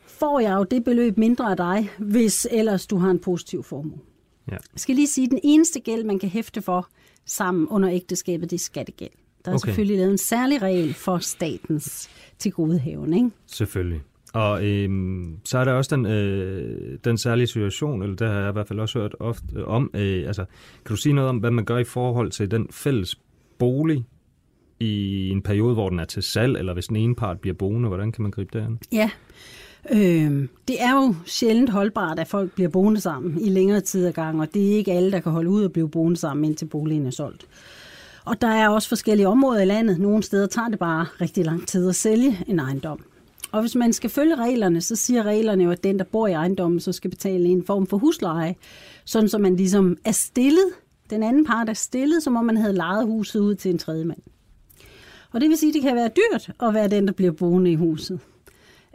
får 0.05 0.39
jeg 0.39 0.53
jo 0.53 0.63
det 0.63 0.83
beløb 0.83 1.17
mindre 1.17 1.51
af 1.51 1.57
dig, 1.57 1.89
hvis 1.97 2.47
ellers 2.51 2.87
du 2.87 2.97
har 2.97 3.11
en 3.11 3.19
positiv 3.19 3.63
formue. 3.63 3.97
Ja. 4.47 4.51
Jeg 4.51 4.79
skal 4.79 4.95
lige 4.95 5.07
sige, 5.07 5.25
at 5.25 5.31
den 5.31 5.39
eneste 5.43 5.79
gæld, 5.79 6.03
man 6.03 6.19
kan 6.19 6.29
hæfte 6.29 6.61
for 6.61 6.89
sammen 7.25 7.67
under 7.67 7.89
ægteskabet, 7.91 8.51
det 8.51 8.57
er 8.57 8.63
skattegæld. 8.63 9.11
Der 9.45 9.51
er 9.51 9.55
okay. 9.55 9.67
selvfølgelig 9.67 9.97
lavet 9.97 10.11
en 10.11 10.17
særlig 10.17 10.61
regel 10.61 10.93
for 10.93 11.17
statens 11.17 12.09
tilgodehavende. 12.39 13.17
Ikke? 13.17 13.29
Selvfølgelig. 13.45 14.01
Og 14.33 14.65
øhm, 14.65 15.37
så 15.45 15.57
er 15.57 15.63
der 15.63 15.71
også 15.71 15.95
den, 15.95 16.05
øh, 16.05 16.97
den 17.03 17.17
særlige 17.17 17.47
situation, 17.47 18.01
eller 18.01 18.15
det 18.15 18.27
har 18.27 18.39
jeg 18.39 18.49
i 18.49 18.51
hvert 18.51 18.67
fald 18.67 18.79
også 18.79 18.99
hørt 18.99 19.15
ofte 19.19 19.45
øh, 19.55 19.67
om. 19.67 19.91
Øh, 19.93 20.27
altså, 20.27 20.45
kan 20.85 20.95
du 20.95 20.95
sige 20.95 21.13
noget 21.13 21.29
om, 21.29 21.37
hvad 21.37 21.51
man 21.51 21.65
gør 21.65 21.77
i 21.77 21.83
forhold 21.83 22.31
til 22.31 22.51
den 22.51 22.67
fælles 22.71 23.19
bolig 23.59 24.05
i 24.79 25.29
en 25.29 25.41
periode, 25.41 25.73
hvor 25.73 25.89
den 25.89 25.99
er 25.99 26.05
til 26.05 26.23
salg, 26.23 26.57
eller 26.57 26.73
hvis 26.73 26.87
den 26.87 26.95
ene 26.95 27.15
part 27.15 27.39
bliver 27.39 27.53
boende, 27.53 27.87
hvordan 27.87 28.11
kan 28.11 28.21
man 28.21 28.31
gribe 28.31 28.59
det 28.59 28.65
an? 28.65 28.79
Ja, 28.91 29.09
øh, 29.91 30.47
det 30.67 30.81
er 30.81 31.03
jo 31.03 31.15
sjældent 31.25 31.69
holdbart, 31.69 32.19
at 32.19 32.27
folk 32.27 32.51
bliver 32.51 32.69
boende 32.69 32.99
sammen 32.99 33.41
i 33.41 33.49
længere 33.49 33.81
tid 33.81 34.05
ad 34.05 34.11
gang, 34.11 34.41
og 34.41 34.53
det 34.53 34.71
er 34.71 34.77
ikke 34.77 34.91
alle, 34.91 35.11
der 35.11 35.19
kan 35.19 35.31
holde 35.31 35.49
ud 35.49 35.63
og 35.63 35.71
blive 35.71 35.89
boende 35.89 36.17
sammen, 36.17 36.45
indtil 36.45 36.65
boligen 36.65 37.05
er 37.05 37.11
solgt. 37.11 37.47
Og 38.25 38.41
der 38.41 38.47
er 38.47 38.69
også 38.69 38.89
forskellige 38.89 39.27
områder 39.27 39.61
i 39.61 39.65
landet. 39.65 39.99
Nogle 39.99 40.23
steder 40.23 40.47
tager 40.47 40.69
det 40.69 40.79
bare 40.79 41.05
rigtig 41.21 41.45
lang 41.45 41.67
tid 41.67 41.89
at 41.89 41.95
sælge 41.95 42.37
en 42.47 42.59
ejendom. 42.59 42.99
Og 43.51 43.61
hvis 43.61 43.75
man 43.75 43.93
skal 43.93 44.09
følge 44.09 44.35
reglerne, 44.35 44.81
så 44.81 44.95
siger 44.95 45.23
reglerne 45.23 45.63
jo, 45.63 45.71
at 45.71 45.83
den, 45.83 45.99
der 45.99 46.05
bor 46.05 46.27
i 46.27 46.31
ejendommen, 46.31 46.79
så 46.79 46.91
skal 46.91 47.09
betale 47.09 47.45
en 47.45 47.63
form 47.63 47.87
for 47.87 47.97
husleje, 47.97 48.55
sådan 49.05 49.29
som 49.29 49.41
man 49.41 49.55
ligesom 49.55 49.97
er 50.05 50.11
stillet, 50.11 50.65
den 51.09 51.23
anden 51.23 51.45
part 51.45 51.69
er 51.69 51.73
stillet, 51.73 52.23
som 52.23 52.35
om 52.35 52.45
man 52.45 52.57
havde 52.57 52.73
lejet 52.73 53.05
huset 53.05 53.39
ud 53.39 53.55
til 53.55 53.71
en 53.71 53.77
tredje 53.77 54.05
mand. 54.05 54.21
Og 55.31 55.41
det 55.41 55.49
vil 55.49 55.57
sige, 55.57 55.69
at 55.69 55.73
det 55.73 55.81
kan 55.81 55.95
være 55.95 56.09
dyrt 56.09 56.51
at 56.63 56.73
være 56.73 56.87
den, 56.87 57.07
der 57.07 57.13
bliver 57.13 57.31
boende 57.31 57.71
i 57.71 57.75
huset. 57.75 58.19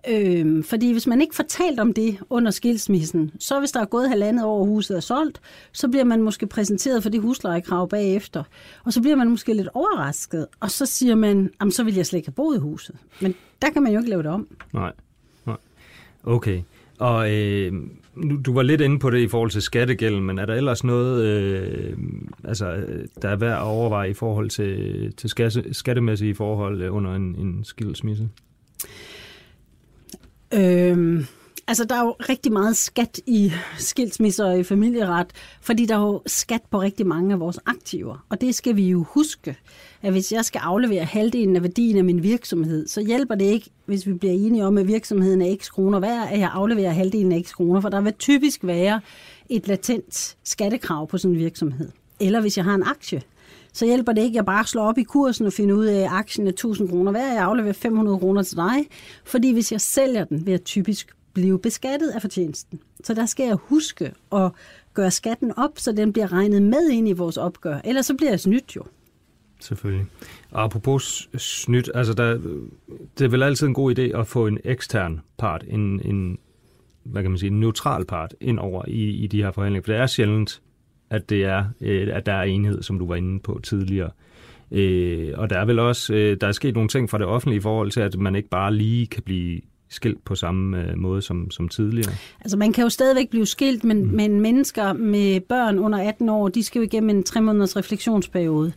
Øhm, 0.08 0.62
fordi 0.62 0.92
hvis 0.92 1.06
man 1.06 1.20
ikke 1.20 1.34
fortalt 1.34 1.80
om 1.80 1.94
det 1.94 2.18
under 2.30 2.50
skilsmissen, 2.50 3.30
så 3.38 3.58
hvis 3.58 3.70
der 3.70 3.80
er 3.80 3.84
gået 3.84 4.08
halvandet 4.08 4.44
år, 4.44 4.60
og 4.60 4.66
huset 4.66 4.96
er 4.96 5.00
solgt, 5.00 5.40
så 5.72 5.88
bliver 5.88 6.04
man 6.04 6.22
måske 6.22 6.46
præsenteret 6.46 7.02
for 7.02 7.10
det 7.10 7.20
huslejekrav 7.20 7.88
bagefter. 7.88 8.42
Og 8.84 8.92
så 8.92 9.00
bliver 9.00 9.16
man 9.16 9.30
måske 9.30 9.54
lidt 9.54 9.68
overrasket, 9.74 10.46
og 10.60 10.70
så 10.70 10.86
siger 10.86 11.14
man, 11.14 11.50
så 11.70 11.84
vil 11.84 11.94
jeg 11.94 12.06
slet 12.06 12.18
ikke 12.18 12.28
have 12.28 12.34
boet 12.34 12.56
i 12.56 12.60
huset. 12.60 12.96
Men 13.20 13.34
der 13.62 13.70
kan 13.70 13.82
man 13.82 13.92
jo 13.92 13.98
ikke 13.98 14.10
lave 14.10 14.22
det 14.22 14.30
om. 14.30 14.48
Nej, 14.72 14.92
nej. 15.46 15.56
Okay. 16.24 16.62
Og 16.98 17.32
øh, 17.32 17.72
du 18.44 18.54
var 18.54 18.62
lidt 18.62 18.80
inde 18.80 18.98
på 18.98 19.10
det 19.10 19.18
i 19.18 19.28
forhold 19.28 19.50
til 19.50 19.62
skattegælden, 19.62 20.22
men 20.22 20.38
er 20.38 20.46
der 20.46 20.54
ellers 20.54 20.84
noget, 20.84 21.24
øh, 21.24 21.96
altså, 22.44 22.72
øh, 22.72 23.04
der 23.22 23.28
er 23.28 23.36
værd 23.36 23.56
at 23.56 23.62
overveje 23.62 24.10
i 24.10 24.14
forhold 24.14 24.50
til, 24.50 25.12
til 25.16 25.30
skattemæssige 25.72 26.34
forhold 26.34 26.82
øh, 26.82 26.94
under 26.94 27.14
en, 27.14 27.22
en 27.22 27.64
skilsmisse? 27.64 28.28
Øhm, 30.54 31.26
Altså, 31.66 31.84
der 31.84 31.94
er 31.94 32.00
jo 32.00 32.14
rigtig 32.28 32.52
meget 32.52 32.76
skat 32.76 33.20
i 33.26 33.52
skilsmisser 33.78 34.44
og 34.44 34.58
i 34.58 34.62
familieret, 34.62 35.26
fordi 35.60 35.86
der 35.86 35.94
er 35.94 36.00
jo 36.00 36.22
skat 36.26 36.60
på 36.70 36.80
rigtig 36.80 37.06
mange 37.06 37.32
af 37.32 37.40
vores 37.40 37.58
aktiver. 37.66 38.24
Og 38.28 38.40
det 38.40 38.54
skal 38.54 38.76
vi 38.76 38.88
jo 38.88 39.02
huske, 39.08 39.56
at 40.02 40.12
hvis 40.12 40.32
jeg 40.32 40.44
skal 40.44 40.60
aflevere 40.64 41.04
halvdelen 41.04 41.56
af 41.56 41.62
værdien 41.62 41.96
af 41.96 42.04
min 42.04 42.22
virksomhed, 42.22 42.88
så 42.88 43.00
hjælper 43.00 43.34
det 43.34 43.44
ikke, 43.44 43.70
hvis 43.86 44.06
vi 44.06 44.12
bliver 44.12 44.34
enige 44.34 44.66
om, 44.66 44.78
at 44.78 44.88
virksomheden 44.88 45.42
er 45.42 45.56
x 45.56 45.70
kroner 45.70 46.00
værd, 46.00 46.28
at 46.32 46.38
jeg 46.40 46.50
afleverer 46.52 46.90
halvdelen 46.90 47.32
af 47.32 47.42
x 47.46 47.52
kroner, 47.52 47.80
for 47.80 47.88
der 47.88 48.00
vil 48.00 48.12
typisk 48.12 48.60
være 48.62 49.00
et 49.48 49.68
latent 49.68 50.36
skattekrav 50.44 51.06
på 51.06 51.18
sådan 51.18 51.34
en 51.34 51.40
virksomhed. 51.40 51.88
Eller 52.20 52.40
hvis 52.40 52.56
jeg 52.56 52.64
har 52.64 52.74
en 52.74 52.82
aktie, 52.82 53.22
så 53.74 53.86
hjælper 53.86 54.12
det 54.12 54.22
ikke, 54.22 54.32
at 54.32 54.36
jeg 54.36 54.44
bare 54.44 54.66
slår 54.66 54.82
op 54.82 54.98
i 54.98 55.02
kursen 55.02 55.46
og 55.46 55.52
finder 55.52 55.74
ud 55.74 55.84
af, 55.84 56.00
at 56.00 56.08
aktien 56.10 56.46
er 56.46 56.50
1000 56.50 56.88
kroner 56.88 57.12
værd, 57.12 57.32
jeg 57.32 57.42
afleverer 57.42 57.72
500 57.72 58.18
kroner 58.18 58.42
til 58.42 58.56
dig, 58.56 58.86
fordi 59.24 59.52
hvis 59.52 59.72
jeg 59.72 59.80
sælger 59.80 60.24
den, 60.24 60.46
vil 60.46 60.50
jeg 60.50 60.64
typisk 60.64 61.14
blive 61.32 61.58
beskattet 61.58 62.08
af 62.08 62.20
fortjenesten. 62.20 62.80
Så 63.04 63.14
der 63.14 63.26
skal 63.26 63.46
jeg 63.46 63.54
huske 63.54 64.12
at 64.32 64.50
gøre 64.94 65.10
skatten 65.10 65.58
op, 65.58 65.70
så 65.76 65.92
den 65.92 66.12
bliver 66.12 66.32
regnet 66.32 66.62
med 66.62 66.90
ind 66.90 67.08
i 67.08 67.12
vores 67.12 67.36
opgør. 67.36 67.80
Ellers 67.84 68.06
så 68.06 68.14
bliver 68.14 68.30
jeg 68.30 68.40
snydt 68.40 68.76
jo. 68.76 68.82
Selvfølgelig. 69.60 70.06
Og 70.50 70.64
apropos 70.64 71.28
snydt, 71.36 71.90
altså 71.94 72.12
der, 72.12 72.38
det 73.18 73.24
er 73.24 73.28
vel 73.28 73.42
altid 73.42 73.66
en 73.66 73.74
god 73.74 73.98
idé 73.98 74.18
at 74.18 74.26
få 74.26 74.46
en 74.46 74.58
ekstern 74.64 75.20
part, 75.38 75.64
en, 75.68 76.00
en 76.04 76.38
hvad 77.04 77.22
kan 77.22 77.30
man 77.30 77.38
sige, 77.38 77.50
en 77.50 77.60
neutral 77.60 78.04
part 78.04 78.34
ind 78.40 78.58
over 78.58 78.84
i, 78.88 79.10
i 79.10 79.26
de 79.26 79.42
her 79.42 79.50
forhandlinger. 79.50 79.84
For 79.84 79.92
det 79.92 80.00
er 80.00 80.06
sjældent, 80.06 80.62
at, 81.14 81.30
det 81.30 81.44
er, 81.44 81.64
øh, 81.80 82.08
at 82.12 82.26
der 82.26 82.32
er 82.32 82.42
enhed, 82.42 82.82
som 82.82 82.98
du 82.98 83.06
var 83.06 83.14
inde 83.14 83.40
på 83.40 83.60
tidligere. 83.62 84.10
Øh, 84.70 85.32
og 85.34 85.50
der 85.50 85.58
er 85.58 85.64
vel 85.64 85.78
også, 85.78 86.14
øh, 86.14 86.36
der 86.40 86.46
er 86.46 86.52
sket 86.52 86.74
nogle 86.74 86.88
ting 86.88 87.10
fra 87.10 87.18
det 87.18 87.26
offentlige 87.26 87.58
i 87.58 87.60
forhold 87.60 87.90
til, 87.90 88.00
at 88.00 88.16
man 88.18 88.36
ikke 88.36 88.48
bare 88.48 88.74
lige 88.74 89.06
kan 89.06 89.22
blive 89.22 89.60
skilt 89.88 90.24
på 90.24 90.34
samme 90.34 90.82
øh, 90.82 90.98
måde 90.98 91.22
som, 91.22 91.50
som 91.50 91.68
tidligere? 91.68 92.12
Altså 92.40 92.56
man 92.56 92.72
kan 92.72 92.82
jo 92.82 92.88
stadigvæk 92.88 93.30
blive 93.30 93.46
skilt, 93.46 93.84
men, 93.84 94.04
mm. 94.04 94.10
men 94.10 94.40
mennesker 94.40 94.92
med 94.92 95.40
børn 95.40 95.78
under 95.78 95.98
18 95.98 96.28
år, 96.28 96.48
de 96.48 96.62
skal 96.62 96.78
jo 96.78 96.84
igennem 96.84 97.10
en 97.10 97.22
tre 97.22 97.40
måneders 97.40 97.76
refleksionsperiode. 97.76 98.72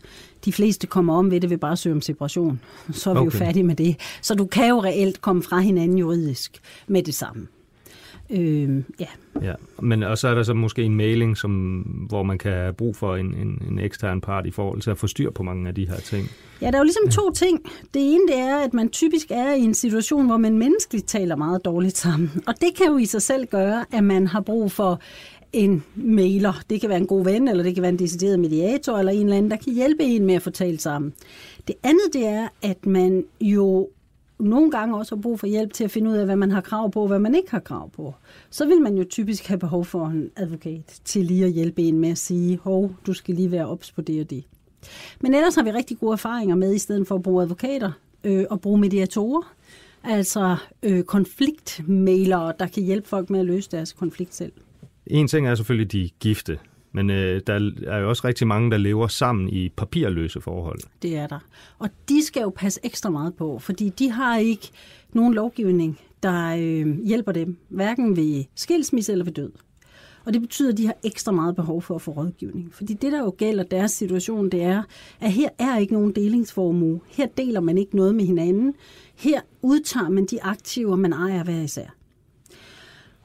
De 0.46 0.54
fleste 0.54 0.88
kommer 0.88 1.16
om 1.16 1.32
ved 1.32 1.42
det 1.42 1.50
ved 1.50 1.58
bare 1.58 1.72
at 1.72 1.80
søge 1.80 1.96
om 1.96 2.02
separation. 2.02 2.60
Så 2.92 3.10
er 3.10 3.14
vi 3.14 3.20
okay. 3.20 3.26
jo 3.26 3.46
færdige 3.46 3.64
med 3.64 3.76
det. 3.76 3.96
Så 4.22 4.36
du 4.36 4.46
kan 4.46 4.70
jo 4.70 4.84
reelt 4.84 5.22
komme 5.22 5.44
fra 5.44 5.60
hinanden 5.60 5.98
juridisk 5.98 6.60
med 6.88 7.04
det 7.04 7.14
samme. 7.14 7.48
Øh, 8.30 8.84
ja. 9.00 9.06
ja. 9.42 9.54
Men 9.82 10.04
og 10.04 10.18
så 10.18 10.28
er 10.28 10.36
der 10.36 10.44
så 10.44 10.54
måske 10.54 10.84
en 10.84 10.96
mailing, 10.96 11.38
som, 11.38 11.52
hvor 12.10 12.24
man 12.24 12.38
kan 12.38 12.52
have 12.52 12.74
brug 12.74 12.96
for 12.96 13.16
en, 13.16 13.26
en, 13.26 13.62
en 13.72 13.80
ekstern 13.80 14.22
part 14.22 14.46
i 14.46 14.52
forhold 14.52 14.82
til 14.82 14.90
at 14.90 14.98
få 14.98 15.08
styr 15.08 15.32
på 15.32 15.44
mange 15.44 15.68
af 15.68 15.76
de 15.76 15.88
her 15.88 16.00
ting. 16.00 16.30
Ja, 16.62 16.68
der 16.68 16.74
er 16.74 16.78
jo 16.78 16.84
ligesom 16.84 17.10
to 17.10 17.32
ting. 17.32 17.60
Det 17.94 18.14
ene 18.14 18.28
det 18.28 18.38
er, 18.38 18.58
at 18.58 18.74
man 18.74 18.90
typisk 18.90 19.28
er 19.32 19.54
i 19.54 19.62
en 19.62 19.74
situation, 19.74 20.26
hvor 20.26 20.38
man 20.38 20.58
menneskeligt 20.58 21.08
taler 21.08 21.36
meget 21.36 21.66
dårligt 21.66 21.98
sammen. 21.98 22.32
Og 22.48 22.54
det 22.62 22.70
kan 22.78 22.86
jo 22.88 22.98
i 22.98 23.06
sig 23.06 23.22
selv 23.22 23.46
gøre, 23.46 23.86
at 23.92 24.04
man 24.04 24.28
har 24.28 24.42
brug 24.42 24.72
for 24.72 25.02
en 25.54 25.84
mailer. 25.96 26.54
Det 26.70 26.82
kan 26.82 26.90
være 26.90 26.98
en 26.98 27.08
god 27.08 27.24
ven, 27.24 27.48
eller 27.48 27.64
det 27.64 27.74
kan 27.74 27.82
være 27.82 27.92
en 27.92 28.00
decideret 28.00 28.40
mediator, 28.40 28.98
eller 28.98 29.12
en 29.12 29.24
eller 29.24 29.38
anden, 29.38 29.52
der 29.52 29.58
kan 29.58 29.74
hjælpe 29.74 30.04
en 30.04 30.26
med 30.26 30.36
at 30.36 30.42
få 30.42 30.50
talt 30.50 30.82
sammen. 30.82 31.14
Det 31.68 31.76
andet 31.84 32.14
det 32.14 32.28
er, 32.28 32.48
at 32.62 32.86
man 32.86 33.26
jo 33.42 33.90
nogle 34.40 34.72
gange 34.72 34.98
også 34.98 35.16
har 35.16 35.22
brug 35.22 35.40
for 35.40 35.48
hjælp 35.48 35.74
til 35.74 35.84
at 35.84 35.92
finde 35.92 36.12
ud 36.12 36.16
af, 36.16 36.26
hvad 36.26 36.36
man 36.36 36.52
har 36.52 36.62
krav 36.62 36.92
på, 36.92 37.02
og 37.02 37.08
hvad 37.08 37.20
man 37.20 37.36
ikke 37.36 37.52
har 37.52 37.60
krav 37.60 37.92
på. 37.92 38.16
Så 38.50 38.66
vil 38.68 38.82
man 38.82 38.98
jo 38.98 39.04
typisk 39.04 39.48
have 39.48 39.60
behov 39.60 39.86
for 39.86 40.08
en 40.08 40.32
advokat 40.36 41.00
til 41.06 41.26
lige 41.26 41.46
at 41.46 41.52
hjælpe 41.52 41.82
en 41.82 42.00
med 42.00 42.10
at 42.10 42.18
sige, 42.18 42.58
hov, 42.58 42.92
du 43.08 43.14
skal 43.14 43.36
lige 43.36 43.52
være 43.52 43.68
ops 43.68 43.92
på 43.92 44.02
det 44.02 44.22
og 44.22 44.30
det. 44.30 44.44
Men 45.22 45.34
ellers 45.34 45.56
har 45.56 45.64
vi 45.64 45.72
rigtig 45.72 46.00
gode 46.00 46.14
erfaringer 46.14 46.56
med, 46.56 46.76
i 46.76 46.78
stedet 46.78 47.08
for 47.08 47.16
at 47.16 47.24
bruge 47.24 47.44
advokater 47.44 47.92
øh, 48.24 48.46
og 48.50 48.62
bruge 48.62 48.80
mediatorer, 48.80 49.54
altså 50.04 50.56
øh, 50.84 51.04
konfliktmailere, 51.04 52.54
der 52.60 52.68
kan 52.68 52.84
hjælpe 52.84 53.08
folk 53.08 53.30
med 53.30 53.40
at 53.40 53.46
løse 53.46 53.72
deres 53.72 53.94
konflikt 53.94 54.36
selv. 54.36 54.52
En 55.08 55.28
ting 55.28 55.48
er 55.48 55.56
selvfølgelig 55.56 55.92
de 55.92 56.10
gifte, 56.20 56.60
men 56.92 57.10
øh, 57.10 57.42
der 57.48 57.72
er 57.88 57.98
jo 58.00 58.10
også 58.10 58.28
rigtig 58.28 58.48
mange, 58.48 58.72
der 58.72 58.78
lever 58.78 59.08
sammen 59.08 59.50
i 59.50 59.70
papirløse 59.70 60.42
forhold. 60.42 60.80
Det 61.02 61.18
er 61.18 61.28
der. 61.28 61.40
Og 61.80 61.90
de 62.10 62.26
skal 62.26 62.42
jo 62.42 62.50
passe 62.50 62.80
ekstra 62.84 63.10
meget 63.10 63.36
på, 63.36 63.60
fordi 63.60 63.90
de 63.90 64.12
har 64.12 64.38
ikke 64.38 64.70
nogen 65.14 65.34
lovgivning, 65.34 66.00
der 66.24 66.56
øh, 66.60 67.06
hjælper 67.06 67.32
dem, 67.32 67.58
hverken 67.70 68.16
ved 68.16 68.44
skilsmisse 68.56 69.12
eller 69.12 69.26
ved 69.26 69.34
død. 69.34 69.52
Og 70.26 70.34
det 70.34 70.42
betyder, 70.42 70.72
at 70.72 70.78
de 70.78 70.86
har 70.86 70.96
ekstra 71.04 71.32
meget 71.32 71.56
behov 71.56 71.82
for 71.82 71.96
at 71.96 72.02
få 72.02 72.12
rådgivning. 72.12 72.74
Fordi 72.74 72.94
det, 72.94 73.12
der 73.12 73.20
jo 73.20 73.34
gælder 73.38 73.64
deres 73.64 73.92
situation, 73.92 74.50
det 74.50 74.64
er, 74.64 74.84
at 75.20 75.32
her 75.32 75.50
er 75.60 75.78
ikke 75.78 75.94
nogen 75.94 76.12
delingsformue. 76.12 77.00
Her 77.08 77.26
deler 77.26 77.60
man 77.60 77.78
ikke 77.78 77.96
noget 77.96 78.16
med 78.16 78.26
hinanden. 78.26 78.74
Her 79.16 79.42
udtager 79.62 80.10
man 80.10 80.26
de 80.26 80.44
aktiver, 80.44 80.96
man 80.96 81.14
ejer 81.14 81.44
hver 81.44 81.62
især. 81.62 81.96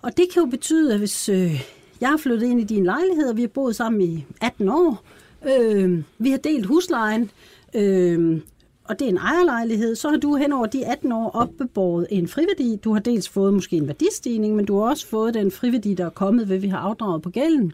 Og 0.03 0.17
det 0.17 0.27
kan 0.33 0.43
jo 0.43 0.49
betyde, 0.51 0.93
at 0.93 0.99
hvis 0.99 1.29
øh, 1.29 1.63
jeg 2.03 2.11
har 2.11 2.17
flyttet 2.17 2.47
ind 2.47 2.61
i 2.61 2.65
din 2.65 2.85
lejlighed, 2.85 3.31
og 3.31 3.37
vi 3.37 3.41
har 3.41 3.49
boet 3.49 3.77
sammen 3.77 4.01
i 4.01 4.25
18 4.41 4.69
år. 4.69 5.05
Øh, 5.49 6.03
vi 6.19 6.31
har 6.31 6.39
delt 6.39 6.67
huslejen, 6.67 7.31
øh, 7.75 8.41
og 8.85 8.99
det 8.99 9.05
er 9.05 9.09
en 9.09 9.17
ejerlejlighed. 9.17 9.95
Så 9.95 10.09
har 10.09 10.17
du 10.17 10.37
hen 10.37 10.53
over 10.53 10.67
de 10.67 10.87
18 10.87 11.13
år 11.13 11.31
opbebåret 11.31 12.07
en 12.11 12.29
friværdi. 12.29 12.77
Du 12.77 12.93
har 12.93 13.01
dels 13.01 13.29
fået 13.29 13.55
måske 13.55 13.77
en 13.77 13.87
værdistigning, 13.87 14.57
men 14.57 14.65
du 14.65 14.79
har 14.79 14.91
også 14.91 15.07
fået 15.07 15.35
den 15.35 15.51
friværdi, 15.51 15.95
der 15.95 16.07
er 16.07 16.11
kommet 16.11 16.49
ved, 16.49 16.57
at 16.57 16.63
vi 16.63 16.69
har 16.69 16.79
afdraget 16.79 17.23
på 17.23 17.31
gælden. 17.31 17.73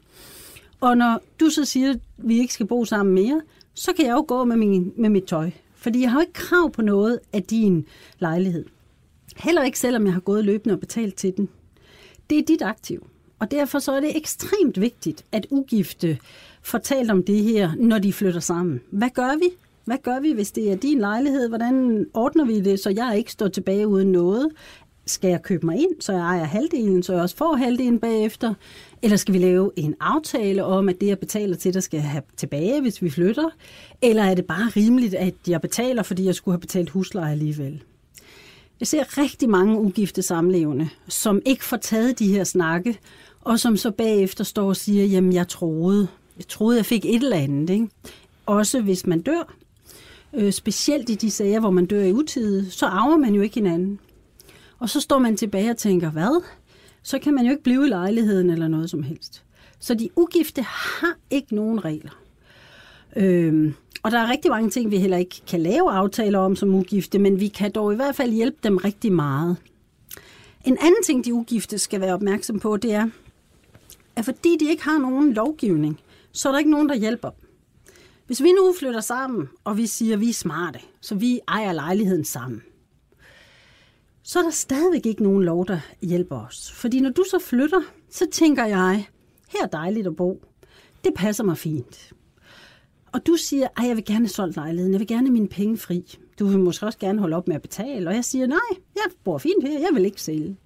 Og 0.81 0.97
når 0.97 1.21
du 1.41 1.51
så 1.51 1.65
siger, 1.65 1.91
at 1.91 2.01
vi 2.19 2.39
ikke 2.39 2.55
skal 2.55 2.67
bo 2.67 2.85
sammen 2.85 3.15
mere, 3.15 3.41
så 3.75 3.93
kan 3.93 4.07
jeg 4.07 4.13
jo 4.13 4.25
gå 4.29 4.45
med, 4.45 4.57
min, 4.57 4.93
med 4.97 5.11
mit 5.11 5.25
tøj. 5.25 5.51
Fordi 5.75 6.01
jeg 6.01 6.11
har 6.11 6.19
jo 6.19 6.21
ikke 6.21 6.33
krav 6.33 6.71
på 6.71 6.83
noget 6.83 7.21
af 7.33 7.43
din 7.43 7.87
lejlighed. 8.19 8.65
Heller 9.37 9.65
ikke 9.65 9.79
selvom 9.79 10.05
jeg 10.05 10.13
har 10.13 10.21
gået 10.21 10.45
løbende 10.45 10.75
og 10.75 10.81
betalt 10.81 11.15
til 11.15 11.37
den. 11.37 11.49
Det 12.31 12.39
er 12.39 12.43
dit 12.43 12.63
aktiv. 12.63 13.07
Og 13.39 13.51
derfor 13.51 13.79
så 13.79 13.93
er 13.93 14.01
det 14.01 14.17
ekstremt 14.17 14.81
vigtigt, 14.81 15.25
at 15.33 15.47
ugifte 15.51 16.19
fortalt 16.63 17.11
om 17.11 17.23
det 17.23 17.43
her, 17.43 17.71
når 17.77 17.99
de 17.99 18.13
flytter 18.13 18.41
sammen. 18.41 18.81
Hvad 18.91 19.11
gør 19.15 19.39
vi? 19.39 19.49
Hvad 19.85 19.99
gør 20.03 20.21
vi, 20.21 20.33
hvis 20.33 20.53
det 20.53 20.73
er 20.73 20.77
din 20.77 20.99
lejlighed? 20.99 21.49
Hvordan 21.49 22.07
ordner 22.15 22.45
vi 22.45 22.61
det, 22.61 22.81
så 22.81 22.91
jeg 22.91 23.15
ikke 23.19 23.33
står 23.33 23.49
tilbage 23.49 23.89
uden 23.89 24.13
noget? 24.13 24.49
Skal 25.07 25.31
jeg 25.31 25.43
købe 25.43 25.67
mig 25.67 25.77
ind, 25.77 26.01
så 26.01 26.13
jeg 26.13 26.21
ejer 26.21 26.45
halvdelen, 26.45 27.03
så 27.03 27.13
jeg 27.13 27.23
også 27.23 27.37
får 27.37 27.57
halvdelen 27.57 27.99
bagefter? 27.99 28.55
Eller 29.03 29.17
skal 29.17 29.35
vi 29.35 29.39
lave 29.39 29.71
en 29.77 29.95
aftale 30.01 30.65
om, 30.65 30.89
at 30.89 31.01
det, 31.01 31.07
jeg 31.07 31.19
betaler 31.19 31.57
til 31.57 31.75
der 31.75 31.81
skal 31.81 31.99
jeg 31.99 32.09
have 32.09 32.23
tilbage, 32.37 32.81
hvis 32.81 33.03
vi 33.03 33.11
flytter? 33.11 33.49
Eller 34.03 34.23
er 34.23 34.35
det 34.35 34.47
bare 34.47 34.69
rimeligt, 34.77 35.15
at 35.15 35.35
jeg 35.49 35.61
betaler, 35.61 36.03
fordi 36.03 36.25
jeg 36.25 36.35
skulle 36.35 36.53
have 36.53 36.61
betalt 36.61 36.91
husleje 36.91 37.33
alligevel? 37.33 37.83
Jeg 38.81 38.87
ser 38.87 39.19
rigtig 39.19 39.51
mange 39.51 39.79
ugifte 39.79 40.23
samlevende, 40.23 40.89
som 41.09 41.43
ikke 41.47 41.65
får 41.65 41.77
taget 41.77 42.19
de 42.19 42.33
her 42.33 42.45
snakke, 42.45 42.99
og 43.49 43.61
som 43.61 43.77
så 43.77 43.91
bagefter 43.91 44.45
står 44.45 44.69
og 44.69 44.77
siger, 44.77 45.05
jamen 45.05 45.33
jeg 45.33 45.49
troede, 45.49 46.09
jeg 46.37 46.49
troede, 46.49 46.77
jeg 46.77 46.87
fik 46.87 47.05
et 47.05 47.15
eller 47.15 47.37
andet. 47.37 47.71
Ikke? 47.71 47.89
Også 48.47 48.81
hvis 48.81 49.07
man 49.07 49.21
dør, 49.21 49.55
øh, 50.35 50.53
specielt 50.53 51.11
i 51.11 51.15
de 51.15 51.31
sager, 51.31 51.61
hvor 51.61 51.71
man 51.71 51.87
dør 51.87 52.03
i 52.03 52.13
utide, 52.13 52.71
så 52.71 52.87
arver 52.87 53.17
man 53.17 53.35
jo 53.35 53.43
ikke 53.43 53.55
hinanden. 53.55 53.99
Og 54.79 54.89
så 54.89 55.01
står 55.01 55.19
man 55.19 55.37
tilbage 55.37 55.71
og 55.71 55.77
tænker, 55.77 56.11
hvad? 56.11 56.43
Så 57.03 57.19
kan 57.19 57.35
man 57.35 57.45
jo 57.45 57.51
ikke 57.51 57.63
blive 57.63 57.87
i 57.87 57.89
lejligheden 57.89 58.51
eller 58.51 58.69
noget 58.69 58.91
som 58.91 59.03
helst. 59.03 59.43
Så 59.79 59.95
de 59.95 60.09
ugifte 60.17 60.63
har 60.63 61.17
ikke 61.31 61.55
nogen 61.55 61.85
regler. 61.85 62.21
Øhm, 63.17 63.75
og 64.03 64.11
der 64.11 64.19
er 64.19 64.31
rigtig 64.31 64.51
mange 64.51 64.71
ting, 64.71 64.91
vi 64.91 64.99
heller 64.99 65.17
ikke 65.17 65.43
kan 65.47 65.61
lave 65.61 65.91
aftaler 65.91 66.39
om 66.39 66.57
som 66.57 66.75
ugifte, 66.75 67.19
men 67.19 67.41
vi 67.41 67.49
kan 67.49 67.73
dog 67.73 67.93
i 67.93 67.97
hvert 67.97 68.17
fald 68.17 68.33
hjælpe 68.33 68.59
dem 68.63 68.77
rigtig 68.77 69.13
meget. 69.13 69.57
En 70.65 70.77
anden 70.81 71.03
ting, 71.05 71.25
de 71.25 71.35
ugifte 71.35 71.79
skal 71.79 72.01
være 72.01 72.15
opmærksom 72.15 72.61
på, 72.61 72.77
det 72.77 72.93
er, 72.93 73.09
at 74.19 74.25
fordi 74.25 74.57
de 74.61 74.71
ikke 74.71 74.83
har 74.83 74.99
nogen 74.99 75.33
lovgivning, 75.33 76.01
så 76.33 76.49
er 76.49 76.53
der 76.53 76.59
ikke 76.59 76.71
nogen, 76.71 76.89
der 76.89 76.95
hjælper 76.95 77.31
dem. 77.31 77.49
Hvis 78.27 78.43
vi 78.43 78.53
nu 78.53 78.75
flytter 78.79 79.01
sammen, 79.01 79.49
og 79.65 79.77
vi 79.77 79.87
siger, 79.87 80.15
at 80.15 80.21
vi 80.21 80.29
er 80.29 80.35
smarte, 80.35 80.79
så 81.01 81.15
vi 81.15 81.41
ejer 81.49 81.73
lejligheden 81.73 82.25
sammen, 82.25 82.63
så 84.23 84.39
er 84.39 84.43
der 84.43 84.51
stadigvæk 84.51 85.07
ikke 85.07 85.23
nogen 85.23 85.45
lov, 85.45 85.67
der 85.67 85.81
hjælper 86.03 86.47
os. 86.47 86.73
Fordi 86.73 87.01
når 87.01 87.11
du 87.11 87.25
så 87.31 87.39
flytter, 87.39 87.81
så 88.11 88.27
tænker 88.33 88.65
jeg, 88.65 89.07
her 89.49 89.63
er 89.63 89.67
dejligt 89.67 90.07
at 90.07 90.17
bo. 90.17 90.43
Det 91.05 91.15
passer 91.15 91.45
mig 91.45 91.59
fint. 91.59 92.13
Og 93.13 93.27
du 93.27 93.37
siger, 93.37 93.69
at 93.77 93.89
jeg 93.89 93.97
vil 93.97 94.05
gerne 94.05 94.19
have 94.19 94.29
solgt 94.29 94.57
lejligheden, 94.57 94.93
jeg 94.93 95.01
vil 95.01 95.09
gerne 95.09 95.27
have 95.27 95.33
mine 95.33 95.49
penge 95.49 95.79
fri. 95.79 96.19
Du 96.39 96.47
vil 96.47 96.59
måske 96.59 96.87
også 96.87 96.99
gerne 96.99 97.21
holde 97.21 97.37
op 97.37 97.49
med 97.49 97.57
at 97.57 97.63
betale. 97.63 98.09
Og 98.09 98.15
jeg 98.15 98.25
siger, 98.25 98.47
nej, 98.47 98.69
jeg 98.95 99.05
bor 99.25 99.39
fint 99.39 99.69
her, 99.69 99.79
jeg 99.79 99.91
vil 99.95 100.05
ikke 100.05 100.23
sælge. 100.23 100.57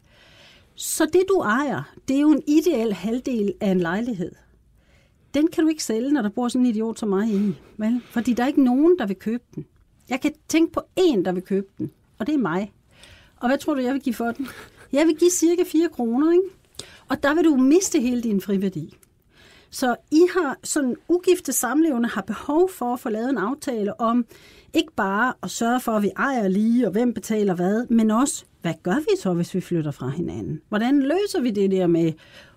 Så 0.85 1.07
det, 1.13 1.25
du 1.29 1.41
ejer, 1.41 1.83
det 2.09 2.17
er 2.17 2.21
jo 2.21 2.31
en 2.31 2.43
ideel 2.47 2.93
halvdel 2.93 3.55
af 3.61 3.71
en 3.71 3.81
lejlighed. 3.81 4.33
Den 5.35 5.49
kan 5.49 5.65
du 5.65 5.69
ikke 5.69 5.85
sælge, 5.85 6.13
når 6.13 6.23
der 6.23 6.29
bor 6.29 6.49
sådan 6.49 6.67
en 6.67 6.71
idiot 6.71 6.99
som 6.99 7.09
mig 7.09 7.29
i. 7.29 7.55
Vel? 7.77 8.01
Fordi 8.05 8.33
der 8.33 8.43
er 8.43 8.47
ikke 8.47 8.65
nogen, 8.65 8.99
der 8.99 9.07
vil 9.07 9.17
købe 9.17 9.45
den. 9.55 9.67
Jeg 10.09 10.21
kan 10.21 10.33
tænke 10.49 10.73
på 10.73 10.83
en, 10.97 11.25
der 11.25 11.33
vil 11.33 11.43
købe 11.43 11.67
den, 11.79 11.91
og 12.19 12.27
det 12.27 12.35
er 12.35 12.39
mig. 12.39 12.73
Og 13.37 13.49
hvad 13.49 13.59
tror 13.59 13.75
du, 13.75 13.81
jeg 13.81 13.95
vil 13.95 14.03
give 14.03 14.15
for 14.15 14.33
den? 14.33 14.49
Jeg 14.93 15.07
vil 15.07 15.17
give 15.17 15.31
cirka 15.31 15.63
4 15.67 15.89
kroner, 15.89 16.33
ikke? 16.33 16.45
Og 17.09 17.23
der 17.23 17.35
vil 17.35 17.45
du 17.45 17.57
miste 17.57 18.01
hele 18.01 18.23
din 18.23 18.41
friværdi. 18.41 18.97
Så 19.73 19.97
I 20.11 20.21
har 20.37 20.57
sådan 20.65 20.97
ugifte 21.09 21.53
samlevende 21.53 22.09
har 22.09 22.23
behov 22.23 22.71
for 22.71 22.93
at 22.93 23.01
få 23.01 23.09
lavet 23.09 23.31
en 23.31 23.39
aftale 23.39 24.01
om 24.01 24.27
ikke 24.75 24.93
bare 24.97 25.33
at 25.43 25.51
sørge 25.51 25.81
for, 25.81 25.93
at 25.93 26.03
vi 26.03 26.11
ejer 26.17 26.49
lige, 26.49 26.87
og 26.87 26.93
hvem 26.93 27.15
betaler 27.15 27.55
hvad, 27.55 27.87
men 27.87 28.11
også, 28.11 28.45
hvad 28.63 28.75
gør 28.83 28.97
vi 28.97 29.17
så, 29.23 29.33
hvis 29.33 29.55
vi 29.55 29.61
flytter 29.61 29.91
fra 29.91 30.09
hinanden? 30.09 30.61
Hvordan 30.69 31.03
løser 31.03 31.41
vi 31.43 31.51
det 31.51 31.71
der 31.71 31.87
med 31.87 32.13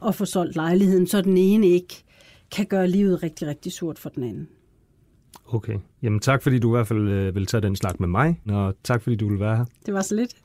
at 0.07 0.15
få 0.15 0.25
solgt 0.25 0.55
lejligheden, 0.55 1.07
så 1.07 1.22
den 1.22 1.38
ene 1.38 1.67
ikke 1.67 2.03
kan 2.51 2.65
gøre 2.65 2.88
livet 2.88 3.24
rigtig, 3.24 3.48
rigtig 3.48 3.72
surt 3.72 4.00
for 4.00 4.10
den 4.10 4.24
anden? 4.24 4.48
Okay. 5.48 5.77
Jamen 6.01 6.19
tak, 6.19 6.43
fordi 6.43 6.60
du 6.60 6.69
i 6.69 6.75
hvert 6.77 6.88
fald 6.88 7.10
øh, 7.10 7.36
vil 7.36 7.45
tage 7.45 7.62
den 7.62 7.75
snak 7.75 8.00
med 8.00 8.07
mig, 8.07 8.41
og 8.50 8.75
tak, 8.84 9.01
fordi 9.01 9.15
du 9.15 9.29
vil 9.29 9.39
være 9.39 9.57
her. 9.57 9.65
Det 9.86 9.93
var 9.93 10.01
så 10.01 10.15
lidt. 10.15 10.36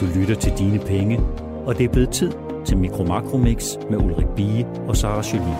Du 0.00 0.20
lytter 0.20 0.34
til 0.34 0.52
Dine 0.58 0.78
Penge, 0.78 1.20
og 1.66 1.78
det 1.78 1.84
er 1.84 1.92
blevet 1.92 2.10
tid 2.10 2.45
til 2.66 2.76
Mikro 2.76 3.04
Makromix 3.04 3.76
med 3.90 3.98
Ulrik 3.98 4.26
Bie 4.36 4.66
og 4.66 4.96
Sara 4.96 5.22
Jolie. 5.32 5.56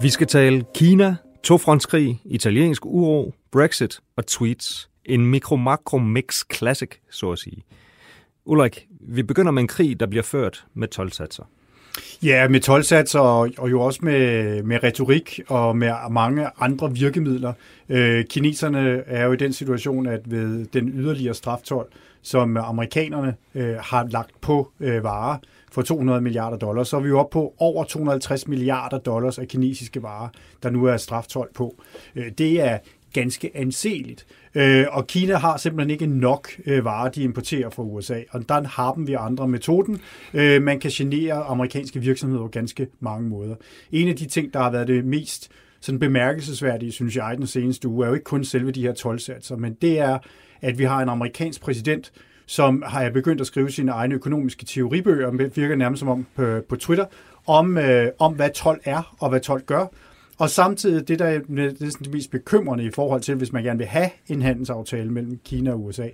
Vi 0.00 0.08
skal 0.08 0.26
tale 0.26 0.64
Kina, 0.74 1.16
tofrontskrig, 1.42 2.20
italiensk 2.24 2.86
uro, 2.86 3.34
Brexit 3.52 4.00
og 4.16 4.26
tweets. 4.26 4.90
En 5.04 5.26
mikro-makro-mix 5.26 6.44
classic, 6.54 6.90
så 7.10 7.30
at 7.30 7.38
sige. 7.38 7.62
Ulrik, 8.44 8.86
vi 9.00 9.22
begynder 9.22 9.52
med 9.52 9.62
en 9.62 9.68
krig, 9.68 10.00
der 10.00 10.06
bliver 10.06 10.22
ført 10.22 10.64
med 10.74 10.88
12 10.88 11.12
satser. 11.12 11.44
Ja, 12.22 12.48
med 12.48 12.60
tolvsatser 12.60 13.20
og, 13.20 13.50
og 13.58 13.70
jo 13.70 13.80
også 13.80 14.00
med, 14.02 14.62
med 14.62 14.82
retorik 14.84 15.40
og 15.48 15.76
med 15.76 15.92
mange 16.10 16.46
andre 16.60 16.92
virkemidler. 16.92 17.52
Øh, 17.88 18.24
kineserne 18.24 19.02
er 19.06 19.24
jo 19.24 19.32
i 19.32 19.36
den 19.36 19.52
situation, 19.52 20.06
at 20.06 20.30
ved 20.30 20.66
den 20.66 20.88
yderligere 20.88 21.34
straftol, 21.34 21.86
som 22.22 22.56
amerikanerne 22.56 23.34
øh, 23.54 23.76
har 23.80 24.06
lagt 24.10 24.40
på 24.40 24.70
øh, 24.80 25.04
varer 25.04 25.38
for 25.76 25.82
200 25.82 26.20
milliarder 26.20 26.56
dollars, 26.56 26.88
så 26.88 26.96
er 26.96 27.00
vi 27.00 27.08
jo 27.08 27.18
oppe 27.18 27.32
på 27.32 27.54
over 27.58 27.84
250 27.84 28.48
milliarder 28.48 28.98
dollars 28.98 29.38
af 29.38 29.48
kinesiske 29.48 30.02
varer, 30.02 30.28
der 30.62 30.70
nu 30.70 30.84
er 30.84 30.96
straftold 30.96 31.54
på. 31.54 31.82
Øh, 32.16 32.30
det 32.38 32.60
er 32.60 32.78
ganske 33.12 33.50
anseligt. 33.54 34.26
Øh, 34.54 34.86
og 34.90 35.06
Kina 35.06 35.34
har 35.34 35.56
simpelthen 35.56 35.90
ikke 35.90 36.06
nok 36.06 36.48
øh, 36.66 36.84
varer, 36.84 37.10
de 37.10 37.22
importerer 37.22 37.70
fra 37.70 37.82
USA, 37.82 38.20
og 38.30 38.48
der 38.48 38.68
har 38.68 38.92
dem 38.92 39.06
vi 39.06 39.12
andre 39.12 39.48
metoden. 39.48 40.00
Øh, 40.34 40.62
man 40.62 40.80
kan 40.80 40.90
genere 40.90 41.32
amerikanske 41.32 42.00
virksomheder 42.00 42.42
på 42.42 42.48
ganske 42.48 42.86
mange 43.00 43.28
måder. 43.28 43.54
En 43.92 44.08
af 44.08 44.16
de 44.16 44.26
ting, 44.26 44.52
der 44.52 44.60
har 44.60 44.70
været 44.70 44.88
det 44.88 45.04
mest 45.04 45.50
sådan 45.80 45.98
bemærkelsesværdige, 45.98 46.92
synes 46.92 47.16
jeg, 47.16 47.34
den 47.38 47.46
seneste 47.46 47.88
uge, 47.88 48.04
er 48.04 48.08
jo 48.08 48.14
ikke 48.14 48.24
kun 48.24 48.44
selve 48.44 48.70
de 48.70 48.82
her 48.82 48.92
12 48.92 49.20
men 49.58 49.74
det 49.82 49.98
er, 49.98 50.18
at 50.60 50.78
vi 50.78 50.84
har 50.84 51.02
en 51.02 51.08
amerikansk 51.08 51.60
præsident, 51.60 52.12
som 52.46 52.82
har 52.86 53.02
jeg 53.02 53.12
begyndt 53.12 53.40
at 53.40 53.46
skrive 53.46 53.70
sine 53.70 53.92
egne 53.92 54.14
økonomiske 54.14 54.64
teoribøger, 54.64 55.30
virker 55.54 55.76
nærmest 55.76 56.00
som 56.00 56.08
om 56.08 56.26
på, 56.34 56.60
på 56.68 56.76
Twitter, 56.76 57.04
om, 57.46 57.78
øh, 57.78 58.08
om 58.18 58.34
hvad 58.34 58.50
12 58.50 58.80
er 58.84 59.16
og 59.20 59.28
hvad 59.28 59.40
12 59.40 59.62
gør. 59.62 59.86
Og 60.38 60.50
samtidig, 60.50 61.08
det 61.08 61.18
der 61.18 61.24
er 61.24 61.38
det 61.48 62.12
mest 62.12 62.30
bekymrende 62.30 62.84
i 62.84 62.90
forhold 62.90 63.20
til, 63.20 63.34
hvis 63.34 63.52
man 63.52 63.64
gerne 63.64 63.78
vil 63.78 63.86
have 63.86 64.10
en 64.26 64.42
handelsaftale 64.42 65.12
mellem 65.12 65.38
Kina 65.44 65.72
og 65.72 65.84
USA, 65.84 66.08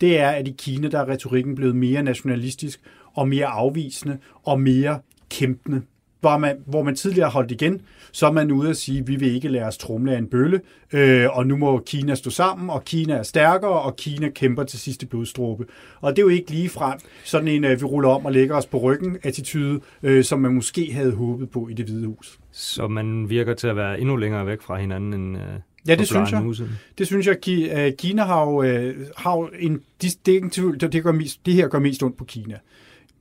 det 0.00 0.20
er, 0.20 0.28
at 0.28 0.48
i 0.48 0.54
Kina 0.58 0.88
der 0.88 0.98
er 0.98 1.08
retorikken 1.08 1.54
blevet 1.54 1.76
mere 1.76 2.02
nationalistisk 2.02 2.80
og 3.14 3.28
mere 3.28 3.46
afvisende 3.46 4.18
og 4.42 4.60
mere 4.60 5.00
kæmpende 5.30 5.82
hvor 6.26 6.38
man, 6.38 6.56
hvor 6.66 6.82
man 6.82 6.96
tidligere 6.96 7.30
holdt 7.30 7.50
igen, 7.50 7.80
så 8.12 8.26
er 8.26 8.32
man 8.32 8.50
ude 8.50 8.70
at 8.70 8.76
sige, 8.76 8.98
at 8.98 9.08
vi 9.08 9.16
vil 9.16 9.34
ikke 9.34 9.48
lade 9.48 9.64
os 9.64 9.78
trumle 9.78 10.14
af 10.14 10.18
en 10.18 10.26
bølle, 10.26 10.60
øh, 10.92 11.36
og 11.36 11.46
nu 11.46 11.56
må 11.56 11.82
Kina 11.86 12.14
stå 12.14 12.30
sammen, 12.30 12.70
og 12.70 12.84
Kina 12.84 13.14
er 13.14 13.22
stærkere, 13.22 13.80
og 13.80 13.96
Kina 13.96 14.28
kæmper 14.28 14.64
til 14.64 14.78
sidste 14.78 15.06
blodstråbe. 15.06 15.66
Og 16.00 16.16
det 16.16 16.18
er 16.18 16.22
jo 16.22 16.28
ikke 16.28 16.50
lige 16.50 16.68
frem 16.68 16.98
sådan 17.24 17.48
en, 17.48 17.64
øh, 17.64 17.80
vi 17.80 17.84
ruller 17.84 18.08
om 18.08 18.26
og 18.26 18.32
lægger 18.32 18.56
os 18.56 18.66
på 18.66 18.78
ryggen 18.78 19.18
attitude, 19.22 19.80
øh, 20.02 20.24
som 20.24 20.40
man 20.40 20.54
måske 20.54 20.92
havde 20.92 21.12
håbet 21.12 21.50
på 21.50 21.68
i 21.68 21.74
det 21.74 21.84
hvide 21.86 22.06
hus. 22.06 22.38
Så 22.52 22.88
man 22.88 23.30
virker 23.30 23.54
til 23.54 23.66
at 23.66 23.76
være 23.76 24.00
endnu 24.00 24.16
længere 24.16 24.46
væk 24.46 24.62
fra 24.62 24.80
hinanden 24.80 25.14
end... 25.14 25.36
Øh 25.36 25.42
Ja, 25.88 25.94
det 25.94 26.06
synes 26.06 26.30
jeg. 26.30 26.40
Huset. 26.40 26.70
Det 26.98 27.06
synes 27.06 27.26
jeg. 27.26 27.36
Øh, 27.48 27.92
Kina 27.98 28.24
har 28.24 28.44
jo, 28.44 28.62
øh, 28.62 29.06
har 29.16 29.36
jo 29.36 29.50
en... 29.58 29.80
Det, 30.02 30.26
det, 30.26 30.92
det, 30.92 31.02
gør 31.02 31.12
mest, 31.12 31.46
det 31.46 31.54
her 31.54 31.68
går 31.68 31.78
mest 31.78 32.02
ondt 32.02 32.16
på 32.16 32.24
Kina. 32.24 32.58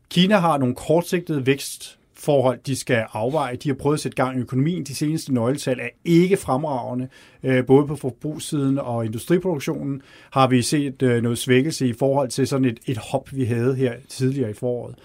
Kina 0.10 0.38
har 0.38 0.58
nogle 0.58 0.76
kortsigtede 0.76 1.46
vækst 1.46 2.00
forhold, 2.18 2.60
de 2.66 2.76
skal 2.76 3.06
afveje. 3.14 3.56
De 3.56 3.70
har 3.70 3.76
prøvet 3.76 3.96
at 3.96 4.00
sætte 4.00 4.16
gang 4.16 4.38
i 4.38 4.42
økonomien. 4.42 4.84
De 4.84 4.96
seneste 4.96 5.34
nøgletal 5.34 5.80
er 5.80 5.90
ikke 6.06 6.38
fremragende. 6.38 7.08
Øh, 7.44 7.66
både 7.66 7.88
på 7.88 7.96
forbrugssiden 7.96 8.78
og 8.78 9.06
industriproduktionen 9.06 10.02
har 10.32 10.48
vi 10.48 10.62
set 10.62 11.02
øh, 11.02 11.24
noget 11.24 11.38
svækkelse 11.38 11.88
i 11.88 11.94
forhold 11.94 12.30
til 12.30 12.48
sådan 12.48 12.66
et, 12.66 12.80
et 12.86 12.98
hop, 12.98 13.30
vi 13.34 13.44
havde 13.44 13.76
her 13.76 13.94
tidligere 14.10 14.50
i 14.50 14.54
foråret. 14.54 14.96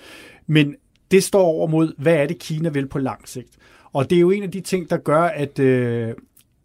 Men 0.46 0.74
det 1.10 1.24
står 1.24 1.42
over 1.42 1.66
mod, 1.66 1.92
hvad 1.98 2.14
er 2.14 2.26
det, 2.26 2.38
Kina 2.38 2.68
vil 2.68 2.88
på 2.88 2.98
lang 2.98 3.28
sigt? 3.28 3.56
Og 3.92 4.10
det 4.10 4.16
er 4.16 4.20
jo 4.20 4.30
en 4.30 4.42
af 4.42 4.50
de 4.50 4.60
ting, 4.60 4.90
der 4.90 4.96
gør, 4.96 5.22
at, 5.22 5.58
øh, 5.58 6.14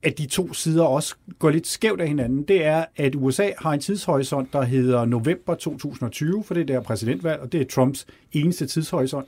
at 0.03 0.17
de 0.17 0.25
to 0.25 0.53
sider 0.53 0.83
også 0.83 1.15
går 1.39 1.49
lidt 1.49 1.67
skævt 1.67 2.01
af 2.01 2.07
hinanden. 2.07 2.43
Det 2.43 2.65
er, 2.65 2.85
at 2.95 3.15
USA 3.15 3.51
har 3.57 3.73
en 3.73 3.79
tidshorisont, 3.79 4.53
der 4.53 4.61
hedder 4.61 5.05
november 5.05 5.55
2020, 5.55 6.43
for 6.43 6.53
det 6.53 6.61
er 6.61 6.65
der 6.65 6.81
præsidentvalg, 6.81 7.41
og 7.41 7.51
det 7.51 7.61
er 7.61 7.65
Trumps 7.65 8.05
eneste 8.33 8.65
tidshorisont. 8.65 9.27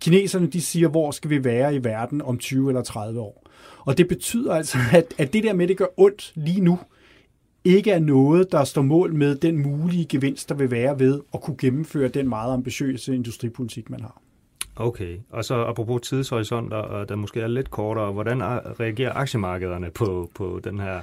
Kineserne 0.00 0.46
de 0.46 0.60
siger, 0.60 0.88
hvor 0.88 1.10
skal 1.10 1.30
vi 1.30 1.44
være 1.44 1.74
i 1.74 1.84
verden 1.84 2.22
om 2.22 2.38
20 2.38 2.68
eller 2.70 2.82
30 2.82 3.20
år. 3.20 3.44
Og 3.78 3.98
det 3.98 4.08
betyder 4.08 4.54
altså, 4.54 4.78
at, 4.92 5.14
at 5.18 5.32
det 5.32 5.42
der 5.42 5.52
med, 5.52 5.68
det 5.68 5.76
gør 5.76 5.86
ondt 5.96 6.32
lige 6.34 6.60
nu, 6.60 6.78
ikke 7.64 7.90
er 7.90 7.98
noget, 7.98 8.52
der 8.52 8.64
står 8.64 8.82
mål 8.82 9.14
med 9.14 9.36
den 9.36 9.62
mulige 9.62 10.04
gevinst, 10.04 10.48
der 10.48 10.54
vil 10.54 10.70
være 10.70 10.98
ved 10.98 11.20
at 11.34 11.40
kunne 11.40 11.56
gennemføre 11.56 12.08
den 12.08 12.28
meget 12.28 12.52
ambitiøse 12.52 13.14
industripolitik, 13.14 13.90
man 13.90 14.00
har. 14.00 14.20
Okay, 14.76 15.18
og 15.30 15.44
så 15.44 15.54
apropos 15.54 16.08
tidshorisonter, 16.08 17.04
der 17.04 17.16
måske 17.16 17.40
er 17.40 17.46
lidt 17.46 17.70
kortere, 17.70 18.12
hvordan 18.12 18.42
reagerer 18.80 19.12
aktiemarkederne 19.12 19.90
på, 19.90 20.30
på 20.34 20.60
den 20.64 20.78
her 20.78 21.00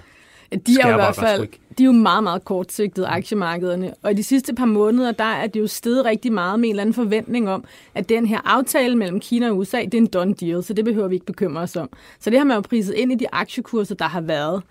de 0.51 0.77
er 0.81 0.87
jo 0.87 0.93
i 0.93 0.95
hvert 0.95 1.15
fald 1.15 1.47
de 1.77 1.83
er 1.83 1.85
jo 1.85 1.91
meget, 1.91 2.23
meget 2.23 2.45
kortsigtede 2.45 3.07
aktiemarkederne. 3.07 3.93
Og 4.03 4.11
i 4.11 4.13
de 4.13 4.23
sidste 4.23 4.55
par 4.55 4.65
måneder, 4.65 5.11
der 5.11 5.23
er 5.23 5.47
det 5.47 5.59
jo 5.59 5.67
steget 5.67 6.05
rigtig 6.05 6.33
meget 6.33 6.59
med 6.59 6.69
en 6.69 6.73
eller 6.73 6.81
anden 6.81 6.93
forventning 6.93 7.49
om, 7.49 7.63
at 7.95 8.09
den 8.09 8.25
her 8.25 8.39
aftale 8.45 8.95
mellem 8.95 9.19
Kina 9.19 9.49
og 9.49 9.57
USA, 9.57 9.77
det 9.77 9.93
er 9.93 9.97
en 9.97 10.07
done 10.07 10.33
deal, 10.33 10.63
så 10.63 10.73
det 10.73 10.85
behøver 10.85 11.07
vi 11.07 11.15
ikke 11.15 11.25
bekymre 11.25 11.61
os 11.61 11.75
om. 11.75 11.89
Så 12.19 12.29
det 12.29 12.37
har 12.39 12.45
man 12.45 12.55
jo 12.55 12.61
priset 12.61 12.93
ind 12.93 13.11
i 13.11 13.15
de 13.15 13.25
aktiekurser, 13.31 13.95
der 13.95 14.05
har 14.05 14.21
været. 14.21 14.63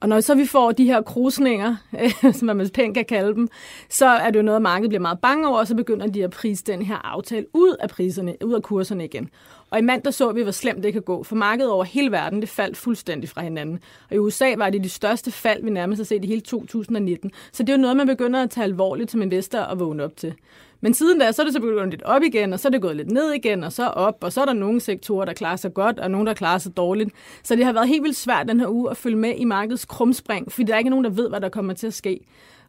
Og 0.00 0.08
når 0.08 0.20
så 0.20 0.34
vi 0.34 0.46
får 0.46 0.72
de 0.72 0.84
her 0.84 1.02
krusninger, 1.02 1.76
som 2.38 2.56
man 2.56 2.68
pænt 2.74 2.94
kan 2.94 3.04
kalde 3.04 3.34
dem, 3.34 3.48
så 3.88 4.06
er 4.06 4.30
det 4.30 4.36
jo 4.36 4.42
noget, 4.42 4.62
markedet 4.62 4.88
bliver 4.88 5.00
meget 5.00 5.18
bange 5.18 5.48
over, 5.48 5.58
og 5.58 5.66
så 5.66 5.74
begynder 5.74 6.06
de 6.06 6.24
at 6.24 6.30
prise 6.30 6.64
den 6.66 6.82
her 6.82 6.96
aftale 6.96 7.46
ud 7.54 7.76
af 7.80 7.88
priserne, 7.88 8.36
ud 8.44 8.54
af 8.54 8.62
kurserne 8.62 9.04
igen. 9.04 9.30
Og 9.72 9.78
i 9.78 9.82
mandag 9.82 10.14
så 10.14 10.32
vi, 10.32 10.42
hvor 10.42 10.52
slemt 10.52 10.82
det 10.82 10.92
kan 10.92 11.02
gå, 11.02 11.22
for 11.22 11.36
markedet 11.36 11.70
over 11.70 11.84
hele 11.84 12.12
verden, 12.12 12.40
det 12.40 12.48
faldt 12.48 12.76
fuldstændig 12.76 13.28
fra 13.28 13.42
hinanden. 13.42 13.78
Og 14.10 14.16
i 14.16 14.18
USA 14.18 14.54
var 14.56 14.70
det 14.70 14.84
de 14.84 14.88
største 14.88 15.30
fald, 15.30 15.64
vi 15.64 15.70
nærmest 15.70 15.98
har 16.00 16.04
set 16.04 16.24
i 16.24 16.26
hele 16.26 16.40
2019. 16.40 17.30
Så 17.52 17.62
det 17.62 17.72
er 17.72 17.76
jo 17.76 17.82
noget, 17.82 17.96
man 17.96 18.06
begynder 18.06 18.42
at 18.42 18.50
tage 18.50 18.64
alvorligt 18.64 19.10
som 19.10 19.22
investor 19.22 19.58
og 19.58 19.80
vågne 19.80 20.04
op 20.04 20.16
til. 20.16 20.34
Men 20.80 20.94
siden 20.94 21.18
da, 21.18 21.32
så 21.32 21.42
er 21.42 21.44
det 21.46 21.52
så 21.54 21.60
begyndt 21.60 21.90
lidt 21.90 22.02
op 22.02 22.22
igen, 22.22 22.52
og 22.52 22.60
så 22.60 22.68
er 22.68 22.70
det 22.70 22.82
gået 22.82 22.96
lidt 22.96 23.10
ned 23.10 23.32
igen, 23.32 23.64
og 23.64 23.72
så 23.72 23.86
op, 23.86 24.16
og 24.20 24.32
så 24.32 24.40
er 24.40 24.44
der 24.44 24.52
nogle 24.52 24.80
sektorer, 24.80 25.24
der 25.24 25.32
klarer 25.32 25.56
sig 25.56 25.74
godt, 25.74 25.98
og 25.98 26.10
nogle, 26.10 26.26
der 26.26 26.34
klarer 26.34 26.58
sig 26.58 26.76
dårligt. 26.76 27.10
Så 27.42 27.56
det 27.56 27.64
har 27.64 27.72
været 27.72 27.88
helt 27.88 28.02
vildt 28.02 28.16
svært 28.16 28.48
den 28.48 28.60
her 28.60 28.68
uge 28.68 28.90
at 28.90 28.96
følge 28.96 29.16
med 29.16 29.34
i 29.36 29.44
markedets 29.44 29.84
krumspring, 29.84 30.52
fordi 30.52 30.66
der 30.66 30.74
er 30.74 30.78
ikke 30.78 30.90
nogen, 30.90 31.04
der 31.04 31.10
ved, 31.10 31.28
hvad 31.28 31.40
der 31.40 31.48
kommer 31.48 31.72
til 31.74 31.86
at 31.86 31.94
ske. 31.94 32.20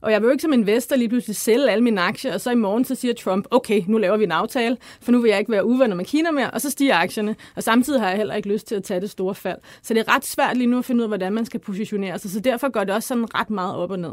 Og 0.04 0.12
jeg 0.12 0.22
vil 0.22 0.28
jo 0.28 0.32
ikke 0.32 0.42
som 0.42 0.54
investor 0.54 0.96
lige 0.96 1.10
pludselig 1.10 1.36
sælge 1.36 1.70
alle 1.72 1.84
mine 1.84 2.02
aktier, 2.02 2.34
og 2.34 2.42
så 2.42 2.52
i 2.52 2.56
morgen 2.56 2.86
så 2.86 2.96
siger 2.96 3.14
Trump, 3.14 3.48
okay, 3.52 3.84
nu 3.88 3.98
laver 3.98 4.18
vi 4.18 4.24
en 4.24 4.32
aftale, 4.32 4.78
for 5.02 5.12
nu 5.12 5.22
vil 5.22 5.30
jeg 5.30 5.40
ikke 5.40 5.52
være 5.52 5.66
uvenner 5.66 5.96
med 5.96 6.06
Kina 6.06 6.32
mere, 6.32 6.52
og 6.52 6.62
så 6.62 6.70
stiger 6.70 6.96
aktierne. 6.96 7.36
Og 7.56 7.64
samtidig 7.64 8.02
har 8.02 8.10
jeg 8.10 8.18
heller 8.18 8.36
ikke 8.36 8.50
lyst 8.50 8.68
til 8.68 8.76
at 8.76 8.84
tage 8.84 9.02
det 9.02 9.10
store 9.10 9.36
fald. 9.36 9.58
Så 9.82 9.94
det 9.94 10.00
er 10.08 10.16
ret 10.16 10.26
svært 10.26 10.58
lige 10.58 10.68
nu 10.68 10.78
at 10.78 10.86
finde 10.86 11.00
ud 11.00 11.04
af, 11.04 11.10
hvordan 11.10 11.34
man 11.34 11.46
skal 11.46 11.60
positionere 11.60 12.20
sig. 12.20 12.32
Så 12.32 12.40
derfor 12.40 12.70
går 12.70 12.84
det 12.84 12.96
også 12.96 13.08
sådan 13.08 13.36
ret 13.36 13.50
meget 13.50 13.76
op 13.76 13.92
og 13.92 14.00
ned. 14.00 14.12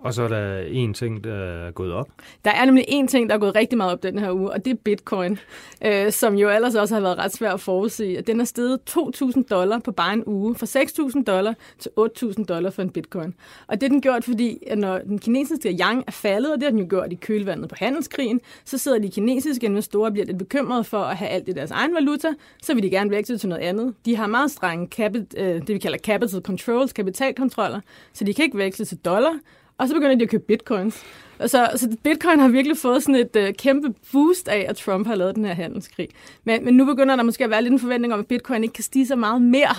Og 0.00 0.14
så 0.14 0.22
er 0.22 0.28
der 0.28 0.60
en 0.60 0.94
ting, 0.94 1.24
der 1.24 1.34
er 1.34 1.70
gået 1.70 1.92
op. 1.92 2.08
Der 2.44 2.50
er 2.50 2.64
nemlig 2.64 2.84
en 2.88 3.08
ting, 3.08 3.28
der 3.28 3.34
er 3.34 3.38
gået 3.38 3.54
rigtig 3.54 3.76
meget 3.76 3.92
op 3.92 4.02
den 4.02 4.18
her 4.18 4.32
uge, 4.32 4.50
og 4.50 4.64
det 4.64 4.70
er 4.70 4.74
bitcoin, 4.74 5.38
øh, 5.84 6.12
som 6.12 6.34
jo 6.34 6.50
ellers 6.50 6.74
også 6.74 6.94
har 6.94 7.02
været 7.02 7.18
ret 7.18 7.32
svært 7.32 7.54
at 7.54 7.60
forudse. 7.60 8.20
Den 8.20 8.40
er 8.40 8.44
steget 8.44 8.80
2.000 8.90 9.42
dollar 9.50 9.78
på 9.78 9.92
bare 9.92 10.12
en 10.12 10.22
uge, 10.26 10.54
fra 10.54 10.66
6.000 11.16 11.24
dollar 11.24 11.54
til 11.78 11.90
8.000 11.98 12.44
dollar 12.44 12.70
for 12.70 12.82
en 12.82 12.90
bitcoin. 12.90 13.34
Og 13.66 13.80
det 13.80 13.86
er 13.86 13.90
den 13.90 14.00
gjort, 14.00 14.24
fordi 14.24 14.58
at 14.66 14.78
når 14.78 14.98
den 14.98 15.18
kinesiske 15.18 15.76
yang 15.80 16.04
er 16.06 16.12
faldet, 16.12 16.52
og 16.52 16.56
det 16.58 16.64
har 16.64 16.70
den 16.70 16.80
jo 16.80 16.86
gjort 16.88 17.12
i 17.12 17.14
kølvandet 17.14 17.68
på 17.68 17.74
handelskrigen, 17.78 18.40
så 18.64 18.78
sidder 18.78 18.98
de 18.98 19.10
kinesiske 19.10 19.66
investorer 19.66 20.06
og 20.06 20.12
bliver 20.12 20.26
lidt 20.26 20.38
bekymrede 20.38 20.84
for 20.84 20.98
at 20.98 21.16
have 21.16 21.28
alt 21.28 21.48
i 21.48 21.52
deres 21.52 21.70
egen 21.70 21.94
valuta, 21.94 22.28
så 22.62 22.74
vil 22.74 22.82
de 22.82 22.90
gerne 22.90 23.10
vækste 23.10 23.38
til 23.38 23.48
noget 23.48 23.62
andet. 23.62 23.94
De 24.04 24.16
har 24.16 24.26
meget 24.26 24.50
strenge 24.50 24.86
capit, 24.86 25.34
øh, 25.36 25.54
det, 25.54 25.68
vi 25.68 25.78
kalder 25.78 25.98
capital 25.98 26.42
controls, 26.42 26.92
kapitalkontroller, 26.92 27.80
så 28.12 28.24
de 28.24 28.34
kan 28.34 28.44
ikke 28.44 28.58
veksle 28.58 28.84
til 28.84 28.96
dollar, 28.96 29.34
og 29.80 29.88
så 29.88 29.94
begynder 29.94 30.14
de 30.14 30.22
at 30.22 30.30
købe 30.30 30.44
bitcoins. 30.48 31.04
Så, 31.46 31.70
så 31.76 31.96
bitcoin 32.02 32.38
har 32.38 32.48
virkelig 32.48 32.76
fået 32.76 33.02
sådan 33.02 33.14
et 33.14 33.36
øh, 33.36 33.54
kæmpe 33.54 33.94
boost 34.12 34.48
af, 34.48 34.66
at 34.68 34.76
Trump 34.76 35.06
har 35.06 35.14
lavet 35.14 35.34
den 35.34 35.44
her 35.44 35.54
handelskrig. 35.54 36.08
Men, 36.44 36.64
men 36.64 36.74
nu 36.74 36.84
begynder 36.84 37.16
der 37.16 37.22
måske 37.22 37.44
at 37.44 37.50
være 37.50 37.62
lidt 37.62 37.72
en 37.72 37.78
forventning 37.78 38.14
om, 38.14 38.20
at 38.20 38.26
bitcoin 38.26 38.62
ikke 38.62 38.72
kan 38.72 38.84
stige 38.84 39.06
så 39.06 39.16
meget 39.16 39.42
mere. 39.42 39.74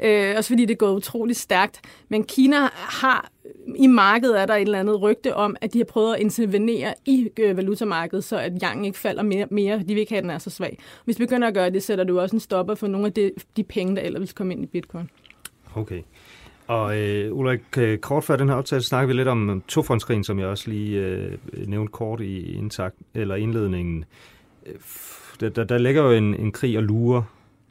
Øh, 0.00 0.34
også 0.36 0.48
fordi 0.48 0.64
det 0.64 0.74
er 0.74 0.76
gået 0.76 0.94
utrolig 0.94 1.36
stærkt. 1.36 1.80
Men 2.08 2.24
Kina 2.24 2.56
har 2.72 3.30
i 3.76 3.86
markedet 3.86 4.40
er 4.40 4.46
der 4.46 4.54
et 4.54 4.60
eller 4.62 4.80
andet 4.80 5.02
rygte 5.02 5.34
om, 5.34 5.56
at 5.60 5.72
de 5.72 5.78
har 5.78 5.84
prøvet 5.84 6.14
at 6.14 6.20
intervenere 6.20 6.94
i 7.04 7.30
øh, 7.38 7.56
valutamarkedet, 7.56 8.24
så 8.24 8.38
at 8.38 8.52
yang 8.62 8.86
ikke 8.86 8.98
falder 8.98 9.22
mere, 9.22 9.46
mere. 9.50 9.78
De 9.78 9.86
vil 9.86 9.98
ikke 9.98 10.12
have, 10.12 10.18
at 10.18 10.22
den 10.22 10.30
er 10.30 10.38
så 10.38 10.50
svag. 10.50 10.78
Hvis 11.04 11.16
du 11.16 11.20
begynder 11.20 11.48
at 11.48 11.54
gøre 11.54 11.70
det, 11.70 11.82
sætter 11.82 12.04
du 12.04 12.20
også 12.20 12.36
en 12.36 12.40
stopper 12.40 12.74
for 12.74 12.86
nogle 12.86 13.06
af 13.06 13.12
de, 13.12 13.30
de 13.56 13.64
penge, 13.64 13.96
der 13.96 14.02
ellers 14.02 14.20
vil 14.20 14.34
komme 14.34 14.52
ind 14.52 14.62
i 14.62 14.66
bitcoin. 14.66 15.10
Okay. 15.74 16.02
Og 16.68 16.98
øh, 16.98 17.36
Ulrik, 17.36 17.60
øh, 17.78 17.98
kort 17.98 18.24
før 18.24 18.36
den 18.36 18.48
her 18.48 18.56
aftale 18.56 18.82
snakker 18.82 19.06
vi 19.06 19.12
lidt 19.12 19.28
om 19.28 19.62
tofrontskrigen, 19.68 20.24
som 20.24 20.38
jeg 20.38 20.46
også 20.46 20.70
lige 20.70 20.98
øh, 21.00 21.32
nævnte 21.66 21.90
kort 21.92 22.20
i 22.20 22.52
indtakt, 22.52 22.96
eller 23.14 23.34
indledningen. 23.34 24.04
Øh, 24.66 24.74
der, 25.40 25.48
der, 25.48 25.64
der 25.64 25.78
ligger 25.78 26.02
jo 26.02 26.10
en, 26.10 26.34
en 26.34 26.52
krig 26.52 26.76
og 26.76 26.82
lurer 26.82 27.22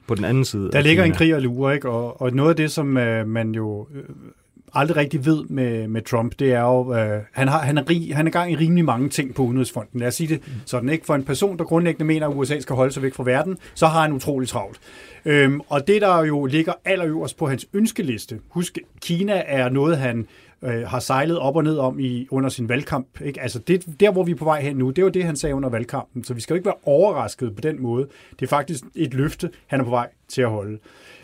på 0.08 0.16
den 0.16 0.26
anden 0.26 0.46
side. 0.46 0.72
Der 0.72 0.82
ligger 0.82 1.04
Kina. 1.04 1.14
en 1.14 1.18
krig 1.18 1.36
og 1.36 1.42
lurer, 1.42 1.72
ikke? 1.72 1.90
Og, 1.90 2.22
og 2.22 2.32
noget 2.32 2.50
af 2.50 2.56
det, 2.56 2.72
som 2.72 2.98
øh, 2.98 3.28
man 3.28 3.56
jo 3.56 3.88
øh, 3.94 4.04
aldrig 4.74 4.98
rigtig 4.98 5.26
ved 5.26 5.44
med, 5.50 5.88
med 5.88 6.02
Trump, 6.02 6.34
det 6.40 6.54
er 6.54 6.62
jo, 6.62 6.94
øh, 6.94 7.22
han, 7.32 7.48
har, 7.48 7.60
han, 7.60 7.78
er 7.78 7.90
rig, 7.90 8.16
han 8.16 8.28
er 8.28 8.32
gang 8.32 8.52
i 8.52 8.56
rimelig 8.56 8.86
mange 8.86 9.10
ting 9.10 9.36
på 9.36 9.44
udenrigsfronten. 9.44 10.00
Lad 10.00 10.08
os 10.08 10.16
sige 10.16 10.28
det 10.28 10.42
mm. 10.48 10.54
sådan, 10.66 10.90
ikke? 10.90 11.06
For 11.06 11.16
en 11.16 11.24
person, 11.24 11.58
der 11.58 11.64
grundlæggende 11.64 12.06
mener, 12.06 12.28
at 12.28 12.36
USA 12.36 12.60
skal 12.60 12.76
holde 12.76 12.94
sig 12.94 13.04
væk 13.04 13.14
fra 13.14 13.24
verden, 13.24 13.58
så 13.74 13.88
har 13.88 14.02
han 14.02 14.14
utrolig 14.14 14.50
travlt. 14.50 14.80
Øhm, 15.26 15.62
og 15.70 15.88
det, 15.88 16.02
der 16.02 16.26
jo 16.26 16.46
ligger 16.46 16.74
allerøverst 16.86 17.38
på 17.38 17.48
hans 17.48 17.66
ønskeliste, 17.74 18.40
husk, 18.50 18.78
Kina 19.02 19.44
er 19.46 19.70
noget, 19.70 19.98
han 19.98 20.28
øh, 20.62 20.88
har 20.88 21.00
sejlet 21.00 21.40
op 21.40 21.56
og 21.56 21.64
ned 21.64 21.78
om 21.78 22.00
i 22.00 22.28
under 22.32 22.50
sin 22.50 22.70
valgkamp. 22.70 23.22
Ikke? 23.22 23.42
Altså 23.42 23.60
det, 23.60 24.00
der, 24.00 24.12
hvor 24.12 24.24
vi 24.24 24.32
er 24.32 24.36
på 24.36 24.46
vej 24.46 24.62
hen 24.62 24.76
nu, 24.76 24.90
det 24.90 25.04
var 25.04 25.10
det, 25.10 25.24
han 25.24 25.36
sagde 25.36 25.56
under 25.56 25.70
valgkampen. 25.70 26.24
Så 26.24 26.34
vi 26.34 26.42
skal 26.42 26.54
jo 26.54 26.56
ikke 26.56 26.66
være 26.66 26.76
overrasket 26.84 27.56
på 27.56 27.62
den 27.62 27.82
måde. 27.82 28.08
Det 28.40 28.46
er 28.46 28.50
faktisk 28.50 28.84
et 28.96 29.14
løfte, 29.14 29.50
han 29.68 29.80
er 29.80 29.84
på 29.84 29.90
vej 29.90 30.10
til 30.28 30.42
at 30.42 30.50
holde. 30.50 30.80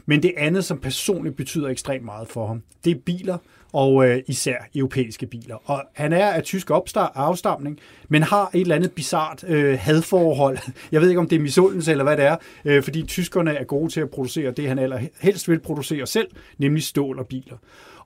Men 0.06 0.24
det 0.24 0.34
andet, 0.38 0.66
som 0.66 0.80
personligt 0.80 1.36
betyder 1.36 1.68
ekstremt 1.68 2.06
meget 2.06 2.28
for 2.28 2.48
ham, 2.48 2.62
det 2.86 2.92
er 2.92 3.00
biler, 3.06 3.38
og 3.74 4.10
øh, 4.10 4.22
især 4.28 4.56
europæiske 4.76 5.26
biler. 5.26 5.70
Og 5.70 5.84
han 5.94 6.14
er 6.14 6.28
af 6.28 6.44
tysk 6.44 6.70
afstamning, 6.96 7.80
men 8.10 8.24
har 8.24 8.50
et 8.54 8.62
eller 8.62 8.76
andet 8.76 8.92
bizart 8.92 9.44
øh, 9.48 9.80
hadforhold. 9.80 10.58
Jeg 10.92 11.02
ved 11.02 11.10
ikke, 11.10 11.20
om 11.20 11.28
det 11.28 11.36
er 11.36 11.40
misundelse 11.40 11.92
eller 11.92 12.04
hvad 12.04 12.18
det 12.18 12.26
er, 12.26 12.36
øh, 12.66 12.84
fordi 12.84 13.04
tyskerne 13.04 13.54
er 13.54 13.64
gode 13.64 13.92
til 13.92 14.02
at 14.02 14.10
producere 14.10 14.52
det, 14.52 14.68
han 14.68 14.80
allerhelst 14.80 15.50
vil 15.50 15.60
producere 15.60 16.08
selv, 16.08 16.28
nemlig 16.58 16.84
stål 16.84 17.20
og 17.20 17.28
biler. 17.28 17.58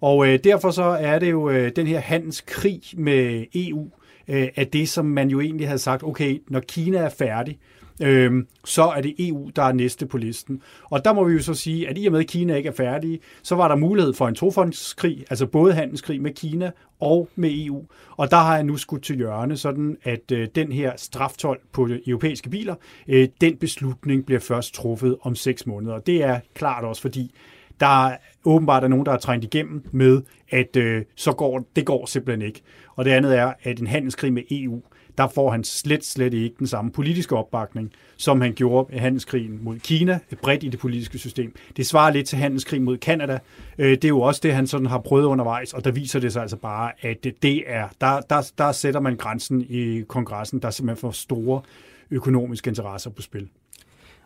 Og 0.01 0.27
øh, 0.27 0.39
derfor 0.43 0.71
så 0.71 0.83
er 0.83 1.19
det 1.19 1.31
jo 1.31 1.49
øh, 1.49 1.71
den 1.75 1.87
her 1.87 1.99
handelskrig 1.99 2.81
med 2.93 3.45
EU, 3.55 3.89
øh, 4.27 4.47
at 4.55 4.73
det, 4.73 4.89
som 4.89 5.05
man 5.05 5.29
jo 5.29 5.39
egentlig 5.39 5.67
havde 5.67 5.79
sagt, 5.79 6.03
okay, 6.03 6.41
når 6.47 6.59
Kina 6.59 6.97
er 6.97 7.09
færdig, 7.09 7.59
øh, 8.01 8.45
så 8.65 8.83
er 8.83 9.01
det 9.01 9.15
EU, 9.19 9.49
der 9.55 9.63
er 9.63 9.71
næste 9.71 10.05
på 10.05 10.17
listen. 10.17 10.61
Og 10.83 11.05
der 11.05 11.13
må 11.13 11.23
vi 11.23 11.33
jo 11.33 11.41
så 11.41 11.53
sige, 11.53 11.89
at 11.89 11.97
i 11.97 12.05
og 12.05 12.11
med, 12.11 12.19
at 12.19 12.27
Kina 12.27 12.55
ikke 12.55 12.69
er 12.69 12.73
færdige, 12.73 13.19
så 13.43 13.55
var 13.55 13.67
der 13.67 13.75
mulighed 13.75 14.13
for 14.13 14.27
en 14.27 14.35
tofondskrig, 14.35 15.25
altså 15.29 15.45
både 15.45 15.73
handelskrig 15.73 16.21
med 16.21 16.31
Kina 16.31 16.71
og 16.99 17.29
med 17.35 17.65
EU. 17.65 17.85
Og 18.17 18.31
der 18.31 18.37
har 18.37 18.55
jeg 18.55 18.63
nu 18.63 18.77
skudt 18.77 19.03
til 19.03 19.15
hjørne, 19.15 19.57
sådan 19.57 19.97
at 20.03 20.31
øh, 20.31 20.47
den 20.55 20.71
her 20.71 20.91
straftol 20.95 21.59
på 21.71 21.89
europæiske 22.07 22.49
biler, 22.49 22.75
øh, 23.07 23.27
den 23.41 23.57
beslutning 23.57 24.25
bliver 24.25 24.39
først 24.39 24.73
truffet 24.73 25.17
om 25.21 25.35
seks 25.35 25.67
måneder. 25.67 25.99
Det 25.99 26.23
er 26.23 26.39
klart 26.53 26.83
også, 26.83 27.01
fordi 27.01 27.31
der 27.79 28.11
åbenbart 28.45 28.83
er 28.83 28.87
nogen, 28.87 29.05
der 29.05 29.11
har 29.11 29.19
trængt 29.19 29.45
igennem 29.45 29.83
med, 29.91 30.21
at 30.49 30.75
øh, 30.75 31.05
så 31.15 31.31
går, 31.31 31.67
det 31.75 31.85
går 31.85 32.05
simpelthen 32.05 32.41
ikke. 32.41 32.61
Og 32.95 33.05
det 33.05 33.11
andet 33.11 33.37
er, 33.37 33.53
at 33.63 33.79
en 33.79 33.87
handelskrig 33.87 34.33
med 34.33 34.43
EU, 34.51 34.81
der 35.17 35.27
får 35.27 35.51
han 35.51 35.63
slet, 35.63 36.05
slet 36.05 36.33
ikke 36.33 36.55
den 36.59 36.67
samme 36.67 36.91
politiske 36.91 37.35
opbakning, 37.35 37.91
som 38.17 38.41
han 38.41 38.53
gjorde 38.53 38.95
i 38.95 38.97
handelskrigen 38.97 39.63
mod 39.63 39.79
Kina, 39.79 40.19
bredt 40.41 40.63
i 40.63 40.67
det 40.67 40.79
politiske 40.79 41.17
system. 41.17 41.55
Det 41.77 41.87
svarer 41.87 42.11
lidt 42.11 42.27
til 42.27 42.37
handelskrigen 42.37 42.85
mod 42.85 42.97
Kanada. 42.97 43.39
Øh, 43.77 43.89
det 43.91 44.03
er 44.05 44.09
jo 44.09 44.21
også 44.21 44.41
det, 44.43 44.53
han 44.53 44.67
sådan 44.67 44.87
har 44.87 44.99
prøvet 44.99 45.25
undervejs, 45.25 45.73
og 45.73 45.85
der 45.85 45.91
viser 45.91 46.19
det 46.19 46.33
sig 46.33 46.41
altså 46.41 46.57
bare, 46.57 46.91
at 47.01 47.23
det 47.41 47.63
er, 47.67 47.87
der, 48.01 48.21
der, 48.21 48.51
der 48.57 48.71
sætter 48.71 48.99
man 48.99 49.15
grænsen 49.15 49.65
i 49.69 50.01
kongressen, 50.07 50.59
der 50.59 50.69
simpelthen 50.69 51.01
for 51.01 51.11
store 51.11 51.61
økonomiske 52.11 52.67
interesser 52.67 53.09
på 53.09 53.21
spil. 53.21 53.49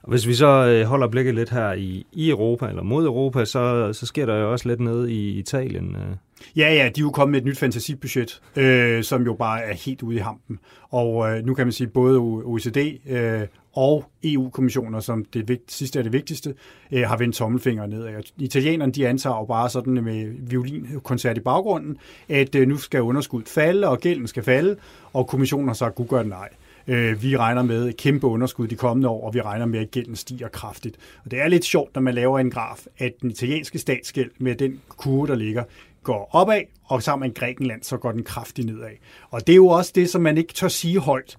Og 0.04 0.10
hvis 0.10 0.28
vi 0.28 0.34
så 0.34 0.48
øh, 0.48 0.86
holder 0.86 1.08
blikket 1.08 1.36
lidt 1.36 1.50
her 1.50 1.74
i, 1.74 2.06
i 2.12 2.30
Europa, 2.30 2.68
eller 2.68 2.84
mod 2.84 3.06
Europa, 3.06 3.46
så, 3.46 3.94
så 3.94 4.06
sker 4.06 4.26
der 4.26 4.36
jo 4.36 4.52
også 4.52 4.68
lidt 4.68 4.80
nede 4.80 5.14
i 5.14 5.30
Italien. 5.30 5.96
Øh. 5.96 6.16
Ja, 6.56 6.74
ja, 6.74 6.84
de 6.84 7.02
er 7.02 7.02
jo 7.02 7.10
kommet 7.10 7.32
med 7.32 7.40
et 7.42 7.46
nyt 7.46 7.58
fantasibudget, 7.58 8.42
øh, 8.56 9.04
som 9.04 9.24
jo 9.24 9.34
bare 9.34 9.62
er 9.62 9.74
helt 9.74 10.04
ude 10.04 10.16
i 10.16 10.20
hampen. 10.20 10.60
Og 10.90 11.32
øh, 11.32 11.46
nu 11.46 11.54
kan 11.54 11.66
man 11.66 11.72
sige, 11.72 11.88
både 11.88 12.18
OECD 12.18 12.78
øh, 13.10 13.42
og 13.76 14.06
EU-kommissioner, 14.24 15.00
som 15.00 15.26
det 15.26 15.48
vigt, 15.48 15.72
sidste 15.72 16.00
er 16.00 16.04
det 16.04 16.14
vigtigste, 16.14 16.54
øh, 16.92 17.02
har 17.08 17.18
vendt 17.18 17.36
tommelfingeren 17.36 17.90
ned. 17.90 18.24
Italienerne 18.38 18.92
de 18.92 19.08
antager 19.08 19.38
jo 19.38 19.46
bare 19.46 19.70
sådan 19.70 19.94
med 19.94 20.50
violinkoncert 20.50 21.38
i 21.38 21.42
baggrunden, 21.42 21.98
at 22.30 22.56
øh, 22.56 22.68
nu 22.68 22.78
skal 22.78 23.02
underskud 23.02 23.42
falde, 23.46 23.88
og 23.88 24.00
gælden 24.00 24.28
skal 24.28 24.44
falde, 24.44 24.76
og 25.14 25.28
kommissionen 25.28 25.68
har 25.68 25.76
sagt, 25.76 25.96
gud 25.96 26.06
gør 26.06 26.24
nej. 26.24 26.50
Øh, 26.52 26.71
Øh, 26.88 27.24
vi 27.24 27.38
regner 27.38 27.62
med 27.64 27.88
et 27.88 27.98
kæmpe 27.98 28.28
underskud 28.28 28.68
de 28.68 28.76
kommende 28.76 29.10
år, 29.10 29.28
og 29.28 29.34
vi 29.34 29.42
regner 29.42 29.66
med, 29.66 29.80
at 29.80 29.92
gælden 29.92 30.16
stiger 30.16 30.48
kraftigt. 30.48 30.98
Og 31.26 31.32
det 31.32 31.42
er 31.42 31.48
lidt 31.48 31.66
sjovt, 31.66 31.96
når 31.96 32.02
man 32.02 32.14
laver 32.14 32.40
en 32.40 32.52
graf, 32.52 32.86
at 32.98 33.14
den 33.22 33.32
italienske 33.32 33.80
statsgæld 33.80 34.32
med 34.38 34.56
den 34.56 34.82
kurve, 34.88 35.28
der 35.28 35.36
ligger, 35.36 35.64
går 36.04 36.30
opad, 36.32 36.62
og 36.84 37.04
sammen 37.04 37.28
med 37.28 37.36
Grækenland, 37.36 37.84
så 37.84 37.98
går 37.98 38.12
den 38.12 38.24
kraftigt 38.24 38.68
nedad. 38.68 38.90
Og 39.30 39.48
det 39.48 39.54
er 39.54 39.58
jo 39.58 39.68
også 39.68 39.92
det, 39.96 40.10
som 40.10 40.22
man 40.22 40.38
ikke 40.38 40.54
tør 40.54 40.68
sige 40.68 41.00
højt. 41.00 41.38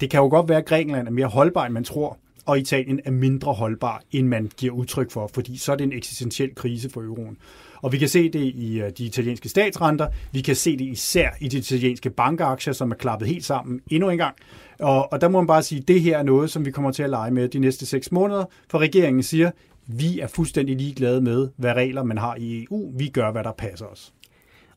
Det 0.00 0.10
kan 0.10 0.20
jo 0.20 0.28
godt 0.28 0.48
være, 0.48 0.58
at 0.58 0.66
Grækenland 0.66 1.08
er 1.08 1.12
mere 1.12 1.26
holdbar, 1.26 1.64
end 1.64 1.74
man 1.74 1.84
tror, 1.84 2.18
og 2.46 2.58
Italien 2.58 3.00
er 3.04 3.10
mindre 3.10 3.52
holdbar, 3.52 4.02
end 4.12 4.28
man 4.28 4.50
giver 4.56 4.74
udtryk 4.74 5.10
for, 5.10 5.30
fordi 5.34 5.56
så 5.56 5.72
er 5.72 5.76
det 5.76 5.84
en 5.84 5.92
eksistentiel 5.92 6.54
krise 6.54 6.90
for 6.90 7.00
euroen. 7.02 7.36
Og 7.82 7.92
vi 7.92 7.98
kan 7.98 8.08
se 8.08 8.30
det 8.30 8.40
i 8.40 8.80
øh, 8.80 8.90
de 8.98 9.04
italienske 9.04 9.48
statsrenter, 9.48 10.08
vi 10.32 10.40
kan 10.40 10.56
se 10.56 10.78
det 10.78 10.84
især 10.84 11.30
i 11.40 11.48
de 11.48 11.58
italienske 11.58 12.10
bankaktier, 12.10 12.74
som 12.74 12.90
er 12.90 12.94
klappet 12.94 13.28
helt 13.28 13.44
sammen 13.44 13.80
endnu 13.90 14.10
en 14.10 14.18
gang. 14.18 14.36
Og, 14.78 15.12
og 15.12 15.20
der 15.20 15.28
må 15.28 15.40
man 15.40 15.46
bare 15.46 15.62
sige, 15.62 15.80
at 15.80 15.88
det 15.88 16.00
her 16.00 16.18
er 16.18 16.22
noget, 16.22 16.50
som 16.50 16.64
vi 16.64 16.70
kommer 16.70 16.90
til 16.90 17.02
at 17.02 17.10
lege 17.10 17.30
med 17.30 17.48
de 17.48 17.58
næste 17.58 17.86
seks 17.86 18.12
måneder, 18.12 18.44
for 18.70 18.78
regeringen 18.78 19.22
siger, 19.22 19.50
vi 19.86 20.20
er 20.20 20.26
fuldstændig 20.26 20.76
ligeglade 20.76 21.20
med, 21.20 21.48
hvad 21.56 21.72
regler 21.72 22.02
man 22.02 22.18
har 22.18 22.36
i 22.38 22.64
EU. 22.64 22.92
Vi 22.98 23.08
gør, 23.08 23.32
hvad 23.32 23.44
der 23.44 23.52
passer 23.52 23.86
os. 23.86 24.12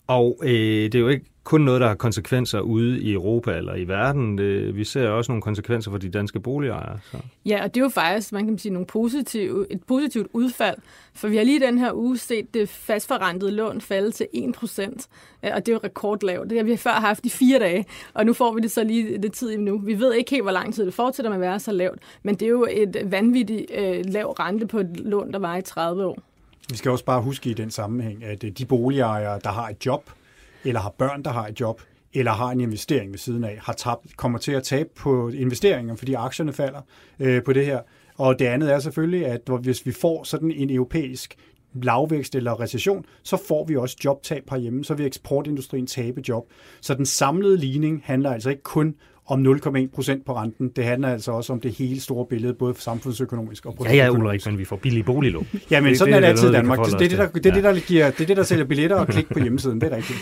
Og 0.08 0.40
øh, 0.44 0.50
det 0.84 0.96
er 0.96 1.00
jo 1.00 1.08
ikke 1.08 1.26
kun 1.44 1.62
noget, 1.62 1.82
der 1.82 1.88
har 1.88 1.96
konsekvenser 1.96 2.60
ude 2.60 3.02
i 3.02 3.14
Europa 3.14 3.58
eller 3.58 3.76
i 3.76 3.88
verden. 3.88 4.38
Det, 4.38 4.76
vi 4.76 4.84
ser 4.84 5.10
også 5.10 5.32
nogle 5.32 5.42
konsekvenser 5.42 5.92
for 5.92 5.98
de 5.98 6.10
danske 6.10 6.40
boligejere. 6.40 7.00
Så. 7.12 7.18
Ja, 7.46 7.64
og 7.64 7.76
det 7.76 7.82
er 7.82 7.86
jo 7.86 7.90
faktisk, 7.90 8.32
man 8.32 8.46
kan 8.46 8.58
sige, 8.58 8.74
nogle 8.74 8.86
positive, 8.86 9.66
et 9.70 9.84
positivt 9.84 10.28
udfald. 10.34 10.78
For 11.14 11.28
vi 11.28 11.38
har 11.38 11.44
lige 11.44 11.60
den 11.60 11.78
her 11.78 11.94
uge 11.94 12.18
set 12.18 12.54
det 12.54 12.70
fastforrentede 12.70 13.52
lån 13.52 13.82
falde 13.82 14.12
til 14.12 14.28
1%, 14.36 15.08
og 15.44 15.66
det 15.66 15.68
er 15.68 15.74
jo 15.74 15.80
rekordlavt. 15.84 16.50
Det 16.50 16.58
har 16.58 16.66
vi 16.66 16.78
før 16.78 16.92
haft 16.92 17.26
i 17.26 17.30
fire 17.30 17.60
dage, 17.60 17.86
og 18.14 18.26
nu 18.26 18.34
får 18.34 18.54
vi 18.54 18.62
det 18.62 18.72
så 18.72 18.84
lige 18.84 19.18
det 19.18 19.34
tid 19.34 19.58
nu. 19.58 19.78
Vi 19.78 20.00
ved 20.00 20.14
ikke 20.14 20.32
helt, 20.32 20.44
hvor 20.44 20.52
lang 20.52 20.74
tid 20.74 20.86
det 20.86 20.94
fortsætter 20.94 21.30
med 21.30 21.38
at 21.38 21.42
være 21.42 21.60
så 21.60 21.72
lavt, 21.72 22.00
men 22.24 22.36
det 22.36 22.46
er 22.46 22.50
jo 22.50 22.68
et 22.72 22.98
vanvittigt 23.06 23.72
øh, 23.78 24.06
lav 24.06 24.32
rente 24.32 24.68
på 24.68 24.80
et 24.80 25.00
lån, 25.00 25.34
der 25.34 25.40
var 25.40 25.58
i 25.58 25.62
30 25.62 26.06
år. 26.06 26.31
Vi 26.70 26.78
skal 26.78 26.92
også 26.92 27.06
bare 27.06 27.22
huske 27.22 27.50
i 27.50 27.54
den 27.54 27.72
sammenhæng, 27.72 28.24
at 28.24 28.44
øh, 28.44 28.52
de 28.52 28.66
boligejere, 28.66 29.40
der 29.44 29.50
har 29.50 29.70
et 29.70 29.86
job, 29.86 30.10
eller 30.66 30.82
har 30.82 30.94
børn, 30.98 31.24
der 31.24 31.32
har 31.32 31.48
et 31.48 31.60
job, 31.60 31.82
eller 32.14 32.32
har 32.32 32.52
en 32.52 32.62
investering 32.62 33.12
ved 33.12 33.18
siden 33.18 33.44
af, 33.44 33.60
har 33.62 33.74
tabt, 33.74 34.18
kommer 34.18 34.40
til 34.40 34.52
at 34.52 34.64
tabe 34.64 34.90
på 34.96 35.30
investeringen, 35.30 35.98
fordi 35.98 36.14
aktierne 36.14 36.54
falder 36.54 36.82
øh, 37.20 37.44
på 37.44 37.54
det 37.54 37.66
her. 37.66 37.80
Og 38.18 38.40
det 38.40 38.46
andet 38.46 38.74
er 38.74 38.80
selvfølgelig, 38.80 39.26
at 39.26 39.42
hvis 39.62 39.86
vi 39.86 39.92
får 39.92 40.24
sådan 40.24 40.52
en 40.52 40.70
europæisk 40.70 41.38
lavvækst 41.74 42.36
eller 42.36 42.60
recession, 42.60 43.06
så 43.24 43.38
får 43.48 43.66
vi 43.66 43.76
også 43.76 43.98
jobtab 44.06 44.50
herhjemme, 44.50 44.86
så 44.86 44.94
vil 44.94 45.06
eksportindustrien 45.06 45.88
tabe 45.88 46.24
job. 46.30 46.48
Så 46.82 46.94
den 46.94 47.06
samlede 47.06 47.58
ligning 47.58 48.02
handler 48.06 48.32
altså 48.32 48.50
ikke 48.50 48.64
kun 48.64 48.96
om 49.32 49.48
0,1 49.48 49.88
procent 49.96 50.26
på 50.26 50.34
renten. 50.36 50.70
Det 50.76 50.84
handler 50.84 51.10
altså 51.10 51.32
også 51.32 51.54
om 51.54 51.60
det 51.60 51.72
hele 51.72 52.02
store 52.02 52.26
billede, 52.26 52.54
både 52.54 52.74
samfundsøkonomisk 52.78 53.66
og 53.66 53.78
Ja, 53.84 53.96
ja, 53.96 54.10
Ulrik, 54.10 54.46
men 54.46 54.58
vi 54.58 54.66
får 54.66 54.76
billige 54.76 55.04
boliglån. 55.04 55.48
Ja, 55.72 55.82
men 55.82 55.98
sådan 55.98 56.14
det, 56.14 56.18
er 56.18 56.22
det 56.22 56.28
altid 56.28 56.50
i 56.50 56.52
Danmark. 56.52 56.80
Det, 56.80 56.86
det, 56.86 56.94
er 56.94 57.10
det, 57.10 57.18
der, 57.18 57.28
det, 57.28 57.46
er 57.46 57.54
det, 57.54 57.64
der, 57.64 57.80
giver, 57.80 58.12
det 58.12 58.22
er 58.22 58.26
det, 58.26 58.38
der 58.38 58.44
sælger 58.44 58.66
billetter 58.66 58.96
og 58.96 59.08
klik 59.08 59.28
på 59.30 59.40
hjemmesiden. 59.40 59.82
Det 59.82 59.94
er 59.94 59.96
rigtigt. 59.96 60.20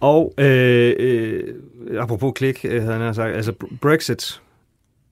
Og 0.00 0.34
øh, 0.38 0.94
øh, 0.98 1.54
apropos 1.98 2.32
klik, 2.34 2.64
øh, 2.64 2.82
havde 2.82 2.98
han 2.98 3.14
sagt, 3.14 3.34
altså 3.34 3.52
Brexit, 3.80 4.40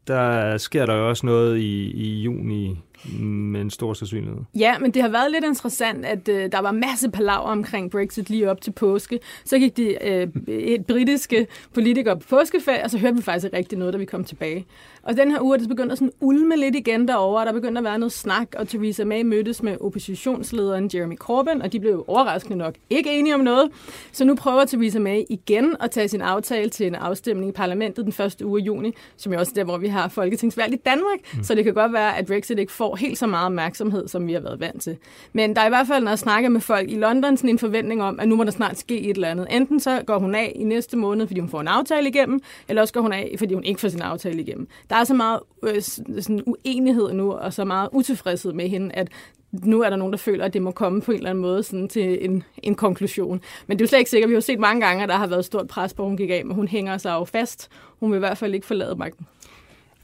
der 0.06 0.56
sker 0.58 0.86
der 0.86 0.94
jo 0.94 1.08
også 1.08 1.26
noget 1.26 1.58
i, 1.58 1.90
i 1.90 2.22
juni 2.22 2.78
med 3.18 3.60
en 3.60 3.70
stor 3.70 3.94
sandsynlighed. 3.94 4.38
Ja, 4.54 4.78
men 4.78 4.90
det 4.90 5.02
har 5.02 5.08
været 5.08 5.30
lidt 5.32 5.44
interessant, 5.44 6.04
at 6.04 6.28
øh, 6.28 6.52
der 6.52 6.60
var 6.60 6.72
masse 6.72 7.10
palaver 7.10 7.38
omkring 7.38 7.90
Brexit 7.90 8.30
lige 8.30 8.50
op 8.50 8.60
til 8.60 8.70
påske. 8.70 9.20
Så 9.44 9.58
gik 9.58 9.76
de 9.76 10.06
øh, 10.08 10.28
et 10.48 10.86
britiske 10.86 11.46
politikere 11.74 12.18
på 12.18 12.26
påskeferie, 12.28 12.84
og 12.84 12.90
så 12.90 12.98
hørte 12.98 13.16
vi 13.16 13.22
faktisk 13.22 13.44
ikke 13.44 13.56
rigtig 13.56 13.78
noget, 13.78 13.94
da 13.94 13.98
vi 13.98 14.04
kom 14.04 14.24
tilbage. 14.24 14.66
Og 15.02 15.16
den 15.16 15.30
her 15.30 15.40
uge 15.40 15.54
er 15.54 15.58
det 15.58 15.68
begyndt 15.68 15.92
at 15.92 15.98
sådan 15.98 16.12
ulme 16.20 16.56
lidt 16.56 16.76
igen 16.76 17.08
derovre, 17.08 17.42
og 17.42 17.46
der 17.46 17.52
begyndte 17.52 17.78
at 17.78 17.84
være 17.84 17.98
noget 17.98 18.12
snak, 18.12 18.48
og 18.56 18.68
Theresa 18.68 19.04
May 19.04 19.22
mødtes 19.22 19.62
med 19.62 19.76
oppositionslederen 19.80 20.90
Jeremy 20.94 21.16
Corbyn, 21.16 21.60
og 21.60 21.72
de 21.72 21.80
blev 21.80 22.04
overraskende 22.08 22.58
nok 22.58 22.74
ikke 22.90 23.18
enige 23.18 23.34
om 23.34 23.40
noget. 23.40 23.70
Så 24.12 24.24
nu 24.24 24.34
prøver 24.34 24.64
Theresa 24.64 24.98
May 24.98 25.22
igen 25.30 25.76
at 25.80 25.90
tage 25.90 26.08
sin 26.08 26.20
aftale 26.20 26.70
til 26.70 26.86
en 26.86 26.94
afstemning 26.94 27.48
i 27.48 27.52
parlamentet 27.52 28.04
den 28.04 28.12
første 28.12 28.46
uge 28.46 28.60
af 28.60 28.66
juni, 28.66 28.94
som 29.16 29.32
er 29.32 29.38
også 29.38 29.52
der, 29.54 29.64
hvor 29.64 29.78
vi 29.78 29.88
har 29.88 30.08
folketingsvalg 30.08 30.72
i 30.72 30.76
Danmark. 30.76 31.18
Mm. 31.34 31.42
Så 31.42 31.54
det 31.54 31.64
kan 31.64 31.74
godt 31.74 31.92
være, 31.92 32.18
at 32.18 32.26
Brexit 32.26 32.58
ikke 32.58 32.72
får 32.72 32.89
helt 32.96 33.18
så 33.18 33.26
meget 33.26 33.46
opmærksomhed, 33.46 34.08
som 34.08 34.26
vi 34.26 34.32
har 34.32 34.40
været 34.40 34.60
vant 34.60 34.82
til. 34.82 34.96
Men 35.32 35.56
der 35.56 35.62
er 35.62 35.66
i 35.66 35.68
hvert 35.68 35.86
fald, 35.86 36.04
når 36.04 36.10
jeg 36.10 36.18
snakker 36.18 36.48
med 36.48 36.60
folk 36.60 36.90
i 36.90 36.96
London, 36.96 37.36
sådan 37.36 37.50
en 37.50 37.58
forventning 37.58 38.02
om, 38.02 38.20
at 38.20 38.28
nu 38.28 38.36
må 38.36 38.44
der 38.44 38.50
snart 38.50 38.78
ske 38.78 39.00
et 39.00 39.14
eller 39.14 39.28
andet. 39.28 39.46
Enten 39.50 39.80
så 39.80 40.02
går 40.06 40.18
hun 40.18 40.34
af 40.34 40.52
i 40.54 40.64
næste 40.64 40.96
måned, 40.96 41.26
fordi 41.26 41.40
hun 41.40 41.48
får 41.48 41.60
en 41.60 41.68
aftale 41.68 42.08
igennem, 42.08 42.40
eller 42.68 42.82
også 42.82 42.94
går 42.94 43.00
hun 43.00 43.12
af, 43.12 43.34
fordi 43.38 43.54
hun 43.54 43.64
ikke 43.64 43.80
får 43.80 43.88
sin 43.88 44.02
aftale 44.02 44.40
igennem. 44.40 44.68
Der 44.90 44.96
er 44.96 45.04
så 45.04 45.14
meget 45.14 45.40
øh, 45.62 45.82
sådan 45.82 46.42
uenighed 46.46 47.12
nu, 47.12 47.32
og 47.32 47.52
så 47.52 47.64
meget 47.64 47.88
utilfredshed 47.92 48.52
med 48.52 48.68
hende, 48.68 48.94
at 48.94 49.08
nu 49.52 49.82
er 49.82 49.90
der 49.90 49.96
nogen, 49.96 50.12
der 50.12 50.18
føler, 50.18 50.44
at 50.44 50.52
det 50.52 50.62
må 50.62 50.70
komme 50.70 51.02
på 51.02 51.12
en 51.12 51.16
eller 51.16 51.30
anden 51.30 51.42
måde 51.42 51.62
sådan 51.62 51.88
til 51.88 52.24
en, 52.24 52.42
en 52.62 52.74
konklusion. 52.74 53.40
Men 53.66 53.78
det 53.78 53.82
er 53.82 53.86
jo 53.86 53.88
slet 53.88 53.98
ikke 53.98 54.10
sikkert. 54.10 54.28
Vi 54.28 54.34
har 54.34 54.36
jo 54.36 54.40
set 54.40 54.58
mange 54.58 54.86
gange, 54.86 55.02
at 55.02 55.08
der 55.08 55.16
har 55.16 55.26
været 55.26 55.44
stort 55.44 55.68
pres 55.68 55.94
på, 55.94 56.02
at 56.02 56.08
hun 56.08 56.16
gik 56.16 56.30
af, 56.30 56.44
men 56.44 56.54
hun 56.54 56.68
hænger 56.68 56.98
sig 56.98 57.10
jo 57.10 57.24
fast. 57.24 57.68
Hun 58.00 58.10
vil 58.10 58.16
i 58.16 58.18
hvert 58.18 58.38
fald 58.38 58.54
ikke 58.54 58.66
forlade 58.66 58.96
magten. 58.96 59.26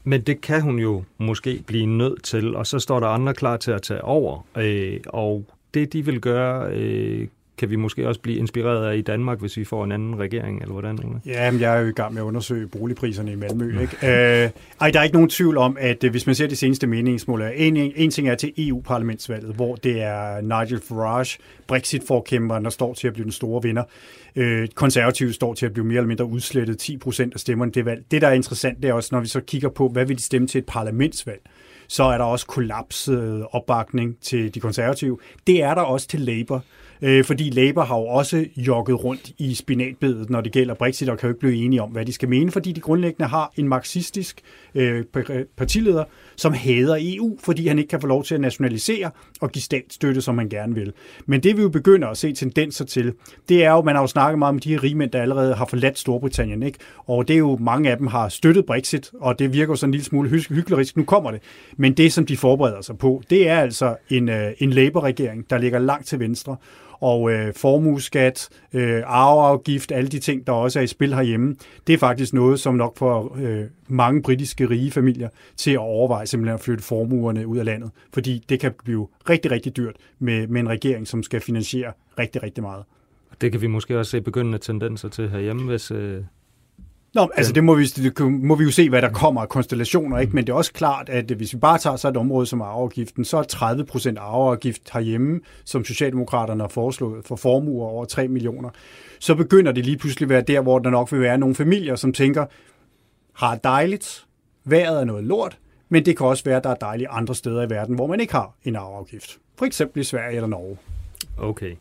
Men 0.09 0.21
det 0.21 0.41
kan 0.41 0.63
hun 0.63 0.79
jo 0.79 1.05
måske 1.19 1.63
blive 1.67 1.87
nødt 1.87 2.23
til, 2.23 2.57
og 2.57 2.67
så 2.67 2.79
står 2.79 3.01
der 3.01 3.07
andre 3.07 3.35
klar 3.35 3.57
til 3.57 3.71
at 3.71 3.83
tage 3.83 4.05
over. 4.05 4.47
Øh, 4.57 5.01
og 5.07 5.45
det, 5.75 5.93
de 5.93 6.05
vil 6.05 6.21
gøre, 6.21 6.71
øh, 6.73 7.29
kan 7.59 7.71
vi 7.71 7.77
måske 7.77 8.09
også 8.09 8.21
blive 8.21 8.39
inspireret 8.39 8.91
af 8.91 8.97
i 8.97 9.01
Danmark, 9.01 9.41
hvis 9.41 9.57
vi 9.57 9.65
får 9.65 9.85
en 9.85 9.93
anden 9.93 10.19
regering, 10.19 10.61
eller 10.61 10.73
hvordan? 10.73 10.99
Ja, 11.27 11.51
men 11.51 11.61
jeg 11.61 11.77
er 11.77 11.81
jo 11.81 11.89
i 11.89 11.93
gang 11.93 12.15
med 12.15 12.23
at 12.23 12.27
undersøge 12.27 12.69
boligpriserne 12.69 13.33
i 13.33 13.35
Malmø. 13.35 13.81
Ikke? 13.81 13.97
øh, 14.45 14.51
ej, 14.81 14.91
der 14.91 14.99
er 14.99 15.03
ikke 15.03 15.17
nogen 15.17 15.31
tvivl 15.31 15.57
om, 15.59 15.77
at 15.81 16.05
øh, 16.05 16.11
hvis 16.11 16.27
man 16.27 16.35
ser 16.35 16.47
de 16.47 16.57
seneste 16.57 16.87
meningsmål, 16.87 17.43
en, 17.55 17.77
en 17.77 18.11
ting 18.11 18.29
er 18.29 18.35
til 18.35 18.53
EU-parlamentsvalget, 18.59 19.55
hvor 19.55 19.75
det 19.75 20.03
er 20.03 20.41
Nigel 20.41 20.81
Farage, 20.89 21.39
Brexit-forkæmperen, 21.67 22.65
der 22.65 22.71
står 22.71 22.95
til 22.95 23.07
at 23.07 23.13
blive 23.13 23.25
den 23.25 23.33
store 23.33 23.63
vinder. 23.63 23.83
Øh, 24.37 24.69
konservative 24.69 25.33
står 25.33 25.55
til 25.55 25.67
at 25.67 25.73
blive 25.73 25.87
mere 25.87 25.97
eller 25.97 26.09
mindre 26.09 26.25
udslettet 26.25 26.79
10 26.79 26.97
procent 26.97 27.35
af 27.35 27.41
stemmerne 27.41 27.73
det 27.73 27.85
valg. 27.85 28.05
Det, 28.11 28.23
der 28.23 28.29
er 28.29 28.33
interessant, 28.33 28.83
det 28.83 28.91
er 28.91 28.93
også, 28.93 29.09
når 29.13 29.21
vi 29.21 29.29
så 29.29 29.41
kigger 29.41 29.69
på, 29.69 29.89
hvad 29.89 30.05
vil 30.05 30.19
de 30.19 30.23
stemme 30.23 30.49
til 30.49 30.59
et 30.59 30.67
parlamentsvalg 30.67 31.41
så 31.89 32.05
er 32.05 32.19
der 32.19 32.25
også 32.25 32.47
kollapset 32.47 33.23
øh, 33.23 33.45
opbakning 33.51 34.17
til 34.21 34.55
de 34.55 34.61
konservative. 34.61 35.19
Det 35.47 35.63
er 35.63 35.75
der 35.75 35.83
også 35.83 36.09
til 36.09 36.21
Labour 36.21 36.65
øh, 37.03 37.25
fordi 37.25 37.51
Labour 37.51 37.85
har 37.85 37.99
jo 37.99 38.07
også 38.07 38.47
jogget 38.57 39.05
rundt 39.05 39.31
i 39.39 39.55
spinatbedet, 39.55 40.31
når 40.31 40.41
det 40.41 40.53
gælder 40.53 40.75
Brexit, 40.75 41.09
og 41.09 41.19
kan 41.19 41.27
jo 41.27 41.31
ikke 41.31 41.41
blive 41.41 41.65
enige 41.65 41.83
om, 41.83 41.91
hvad 41.91 42.07
de 42.07 42.13
skal 42.13 42.29
mene, 42.29 42.51
fordi 42.51 42.73
de 42.73 42.81
grundlæggende 42.81 43.29
har 43.29 43.53
en 43.57 43.69
marxistisk 43.69 44.41
øh, 44.75 45.05
partileder, 45.57 46.05
som 46.37 46.53
hader 46.53 46.97
EU, 47.01 47.39
fordi 47.45 47.67
han 47.67 47.79
ikke 47.79 47.89
kan 47.89 48.01
få 48.01 48.07
lov 48.07 48.25
til 48.25 48.35
at 48.35 48.41
nationalisere 48.41 49.11
og 49.41 49.53
give 49.53 49.63
statsstøtte, 49.63 50.21
som 50.23 50.35
man 50.35 50.49
gerne 50.49 50.75
vil. 50.75 50.93
Men 51.27 51.43
det 51.43 51.57
vi 51.57 51.63
jo 51.63 51.69
begynder 51.69 52.09
at 52.09 52.17
se 52.17 52.33
tendenser 52.33 52.85
til, 52.85 53.13
det 53.49 53.65
er 53.65 53.71
jo, 53.71 53.83
man 53.83 53.95
har 53.95 54.03
jo 54.03 54.07
snakket 54.07 54.39
meget 54.39 54.53
om 54.53 54.59
de 54.59 54.69
her 54.69 54.83
rigmænd, 54.83 55.11
der 55.11 55.23
allerede 55.23 55.55
har 55.55 55.67
forladt 55.67 55.99
Storbritannien, 55.99 56.63
ikke? 56.63 56.79
og 57.07 57.29
det 57.29 57.35
er 57.35 57.39
jo, 57.39 57.57
mange 57.61 57.91
af 57.91 57.97
dem 57.97 58.07
har 58.07 58.29
støttet 58.29 58.67
Brexit, 58.67 59.11
og 59.21 59.39
det 59.39 59.53
virker 59.53 59.73
jo 59.73 59.77
sådan 59.77 59.89
en 59.89 59.93
lille 59.93 60.05
smule 60.05 60.29
hyklerisk, 60.29 60.97
Nu 60.97 61.05
kommer 61.05 61.31
det. 61.31 61.41
Men 61.77 61.93
det, 61.93 62.13
som 62.13 62.27
de 62.27 62.37
forbereder 62.37 62.81
sig 62.81 62.99
på, 62.99 63.23
det 63.31 63.49
er 63.49 63.59
altså 63.59 63.97
en, 64.11 64.29
øh, 64.29 64.53
en 64.59 64.71
Labour-regering, 64.71 65.51
der 65.51 65.59
ligger 65.59 65.79
langt 65.79 66.07
til 66.07 66.21
venstre, 66.21 66.57
og 67.01 67.31
øh, 67.33 67.55
formueskat, 67.55 68.49
øh, 68.73 69.03
arveafgift, 69.07 69.93
alle 69.93 70.09
de 70.09 70.19
ting, 70.19 70.47
der 70.47 70.53
også 70.53 70.79
er 70.79 70.83
i 70.83 70.87
spil 70.87 71.15
herhjemme, 71.15 71.57
det 71.87 71.93
er 71.93 71.99
faktisk 71.99 72.33
noget, 72.33 72.61
som 72.61 72.75
nok 72.75 72.99
får 72.99 73.37
øh, 73.41 73.65
mange 73.89 74.23
britiske 74.23 74.71
rige 74.71 74.91
familier 74.91 75.29
til 75.57 75.71
at 75.71 75.79
overveje 75.79 76.27
simpelthen 76.27 76.55
at 76.55 76.61
flytte 76.61 76.85
formuerne 76.85 77.47
ud 77.47 77.59
af 77.59 77.65
landet, 77.65 77.91
fordi 78.13 78.45
det 78.49 78.61
kan 78.61 78.73
blive 78.85 79.09
rigtig, 79.31 79.51
rigtig 79.51 79.77
dyrt 79.77 79.97
med, 80.19 80.47
med 80.47 80.61
en 80.61 80.69
regering, 80.69 81.09
som 81.09 81.23
skal 81.23 81.41
finansiere 81.41 81.93
rigtig, 82.19 82.43
rigtig 82.43 82.63
meget. 82.63 82.85
Det 83.41 83.53
kan 83.53 83.61
vi 83.61 83.67
måske 83.67 83.99
også 83.99 84.11
se 84.11 84.21
begyndende 84.21 84.59
tendenser 84.59 85.09
til 85.09 85.29
herhjemme, 85.29 85.63
hvis, 85.63 85.91
øh, 85.91 86.21
Nå, 87.17 87.29
altså 87.35 87.53
det 87.53 87.65
må 87.65 87.75
vi, 87.75 87.85
det 87.87 88.21
må 88.21 88.55
vi 88.55 88.65
jo 88.65 88.71
se, 88.71 88.89
hvad 88.89 89.03
der 89.03 89.11
kommer 89.11 89.41
af 89.41 89.49
konstellationer, 89.49 90.19
ikke? 90.19 90.33
men 90.35 90.47
det 90.47 90.53
er 90.53 90.57
også 90.57 90.73
klart, 90.73 91.09
at 91.09 91.25
hvis 91.25 91.53
vi 91.55 91.59
bare 91.59 91.79
tager 91.79 91.97
så 91.97 92.09
et 92.09 92.17
område 92.17 92.47
som 92.47 92.63
arveafgiften, 92.63 93.25
så 93.25 93.37
er 93.37 93.43
30 93.43 93.85
procent 93.85 94.19
arveafgift 94.19 94.91
herhjemme, 94.93 95.41
som 95.65 95.85
Socialdemokraterne 95.85 96.63
har 96.63 96.69
foreslået 96.69 97.25
for 97.25 97.37
formuer 97.37 97.87
over 97.87 98.05
3 98.05 98.29
millioner, 98.29 98.71
så 99.19 99.35
begynder 99.35 99.73
det 99.73 99.85
lige 99.85 99.97
pludselig 99.97 100.27
at 100.27 100.31
være 100.31 100.41
der, 100.41 100.61
hvor 100.61 100.79
der 100.79 100.91
nok 100.91 101.13
vil 101.13 101.21
være 101.21 101.39
nogle 101.39 101.55
familier, 101.55 101.97
som 101.97 102.13
tænker, 102.13 102.47
har 103.35 103.57
dejligt, 103.57 104.27
vejret 104.65 105.01
er 105.01 105.05
noget 105.05 105.25
lort, 105.25 105.59
men 105.89 106.05
det 106.05 106.17
kan 106.17 106.27
også 106.27 106.45
være, 106.45 106.57
at 106.57 106.65
der 106.65 106.71
er 106.71 106.75
dejligt 106.75 107.09
andre 107.13 107.35
steder 107.35 107.63
i 107.63 107.71
verden, 107.71 107.95
hvor 107.95 108.07
man 108.07 108.21
ikke 108.21 108.33
har 108.33 108.55
en 108.65 108.77
arveafgift. 108.77 109.39
For 109.59 109.67
eksempel 109.67 110.01
i 110.01 110.05
Sverige 110.05 110.37
eller 110.37 110.49
Norge. 110.49 110.77
Okay. 111.39 111.75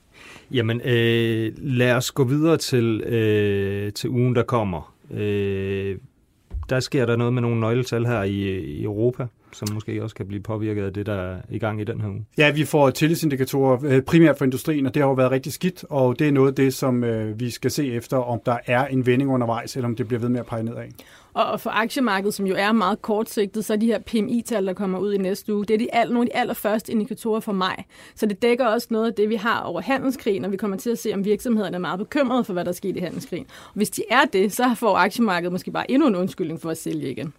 Jamen, 0.51 0.81
øh, 0.81 1.53
lad 1.57 1.91
os 1.91 2.11
gå 2.11 2.23
videre 2.23 2.57
til, 2.57 3.01
øh, 3.01 3.93
til 3.93 4.09
ugen, 4.09 4.35
der 4.35 4.43
kommer. 4.43 4.94
Øh, 5.11 5.97
der 6.69 6.79
sker 6.79 7.05
der 7.05 7.15
noget 7.15 7.33
med 7.33 7.41
nogle 7.41 7.59
nøgletal 7.59 8.05
her 8.05 8.23
i, 8.23 8.59
i 8.59 8.83
Europa, 8.83 9.27
som 9.53 9.67
måske 9.73 10.03
også 10.03 10.15
kan 10.15 10.27
blive 10.27 10.41
påvirket 10.41 10.83
af 10.83 10.93
det, 10.93 11.05
der 11.05 11.13
er 11.13 11.41
i 11.49 11.59
gang 11.59 11.81
i 11.81 11.83
den 11.83 12.01
her 12.01 12.09
uge. 12.09 12.25
Ja, 12.37 12.51
vi 12.51 12.63
får 12.63 12.89
tillidsindikatorer 12.89 13.79
øh, 13.85 14.01
primært 14.01 14.37
for 14.37 14.45
industrien, 14.45 14.85
og 14.85 14.93
det 14.93 15.01
har 15.01 15.09
jo 15.09 15.13
været 15.13 15.31
rigtig 15.31 15.53
skidt, 15.53 15.85
og 15.89 16.19
det 16.19 16.27
er 16.27 16.31
noget 16.31 16.49
af 16.49 16.55
det, 16.55 16.73
som 16.73 17.03
øh, 17.03 17.39
vi 17.39 17.49
skal 17.49 17.71
se 17.71 17.91
efter, 17.91 18.17
om 18.17 18.39
der 18.45 18.57
er 18.65 18.85
en 18.85 19.05
vending 19.05 19.31
undervejs, 19.31 19.75
eller 19.75 19.87
om 19.87 19.95
det 19.95 20.07
bliver 20.07 20.19
ved 20.19 20.29
med 20.29 20.39
at 20.39 20.45
pege 20.45 20.63
nedad. 20.63 20.83
Og 21.35 21.61
for 21.61 21.69
aktiemarkedet, 21.69 22.33
som 22.33 22.47
jo 22.47 22.55
er 22.57 22.71
meget 22.71 23.01
kortsigtet, 23.01 23.65
så 23.65 23.73
er 23.73 23.77
de 23.77 23.85
her 23.85 23.99
PMI-tal, 23.99 24.65
der 24.65 24.73
kommer 24.73 24.99
ud 24.99 25.13
i 25.13 25.17
næste 25.17 25.55
uge, 25.55 25.65
det 25.65 25.73
er 25.73 25.77
de 25.77 25.95
al, 25.95 26.07
nogle 26.07 26.21
af 26.21 26.25
de 26.25 26.35
allerførste 26.35 26.91
indikatorer 26.91 27.39
for 27.39 27.51
mig. 27.51 27.85
Så 28.15 28.25
det 28.25 28.41
dækker 28.41 28.65
også 28.65 28.87
noget 28.91 29.07
af 29.07 29.13
det, 29.13 29.29
vi 29.29 29.35
har 29.35 29.61
over 29.61 29.81
handelskrigen, 29.81 30.45
og 30.45 30.51
vi 30.51 30.57
kommer 30.57 30.77
til 30.77 30.89
at 30.89 30.99
se, 30.99 31.13
om 31.13 31.25
virksomhederne 31.25 31.75
er 31.75 31.79
meget 31.79 31.99
bekymrede 31.99 32.43
for, 32.43 32.53
hvad 32.53 32.65
der 32.65 32.71
sker 32.71 32.93
i 32.95 32.99
handelskrigen. 32.99 33.45
Og 33.65 33.73
hvis 33.73 33.89
de 33.89 34.01
er 34.09 34.25
det, 34.33 34.53
så 34.53 34.75
får 34.75 34.95
aktiemarkedet 34.95 35.51
måske 35.51 35.71
bare 35.71 35.91
endnu 35.91 36.07
en 36.07 36.15
undskyldning 36.15 36.61
for 36.61 36.69
at 36.69 36.77
sælge 36.77 37.11
igen. 37.11 37.33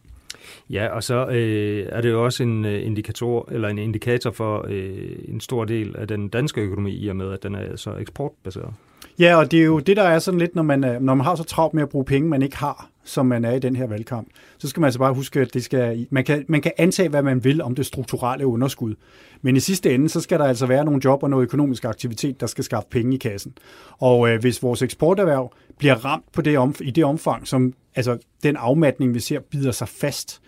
Ja, 0.71 0.89
og 0.89 1.03
så 1.03 1.27
øh, 1.27 1.87
er 1.93 2.01
det 2.01 2.11
jo 2.11 2.25
også 2.25 2.43
en 2.43 2.65
øh, 2.65 2.87
indikator 2.87 3.49
eller 3.53 3.69
en 3.69 3.79
indikator 3.79 4.31
for 4.31 4.67
øh, 4.69 5.19
en 5.29 5.41
stor 5.41 5.65
del 5.65 5.97
af 5.97 6.09
den 6.09 6.29
danske 6.29 6.61
økonomi 6.61 6.93
i 6.93 7.09
og 7.09 7.17
med 7.17 7.33
at 7.33 7.43
den 7.43 7.55
er 7.55 7.77
så 7.77 7.97
eksportbaseret. 7.97 8.75
Ja, 9.19 9.37
og 9.37 9.51
det 9.51 9.61
er 9.61 9.65
jo 9.65 9.79
det, 9.79 9.97
der 9.97 10.03
er 10.03 10.19
sådan 10.19 10.41
lidt, 10.41 10.55
når 10.55 10.63
man, 10.63 10.81
når 10.81 11.15
man 11.15 11.21
har 11.21 11.35
så 11.35 11.45
travlt 11.45 11.75
med 11.75 11.83
at 11.83 11.89
bruge 11.89 12.05
penge, 12.05 12.29
man 12.29 12.43
ikke 12.43 12.57
har, 12.57 12.89
som 13.07 13.27
man 13.27 13.45
er 13.45 13.53
i 13.53 13.59
den 13.59 13.77
her 13.77 13.87
valgkamp, 13.87 14.29
så 14.59 14.69
skal 14.69 14.81
man 14.81 14.87
altså 14.87 14.99
bare 14.99 15.15
huske, 15.15 15.41
at 15.41 15.55
det 15.55 15.65
skal, 15.65 16.07
man, 16.11 16.25
kan, 16.25 16.45
man 16.49 16.61
kan 16.61 16.73
antage, 16.79 17.09
hvad 17.09 17.23
man 17.23 17.45
vil 17.45 17.63
om 17.63 17.75
det 17.75 17.87
strukturelle 17.87 18.47
underskud. 18.47 18.95
Men 19.43 19.57
i 19.57 19.61
sidste 19.61 19.95
ende, 19.95 20.09
så 20.09 20.21
skal 20.21 20.39
der 20.39 20.45
altså 20.45 20.67
være 20.67 20.85
nogle 20.85 21.01
job 21.05 21.23
og 21.23 21.31
noget 21.31 21.43
økonomisk 21.43 21.85
aktivitet, 21.85 22.41
der 22.41 22.47
skal 22.47 22.65
skaffe 22.65 22.89
penge 22.91 23.15
i 23.15 23.19
kassen. 23.19 23.53
Og 23.99 24.29
øh, 24.29 24.41
hvis 24.41 24.63
vores 24.63 24.83
eksporterhverv 24.83 25.53
bliver 25.79 25.95
ramt 26.05 26.33
på 26.33 26.43
det 26.43 26.59
om, 26.59 26.75
i 26.81 26.91
det 26.91 27.05
omfang, 27.05 27.49
som 27.49 27.75
altså, 27.95 28.19
den 28.43 28.57
afmatning, 28.57 29.15
vi 29.15 29.21
ser, 29.21 29.41
bider 29.41 29.73
sig 29.73 29.89
fast, 29.89 30.41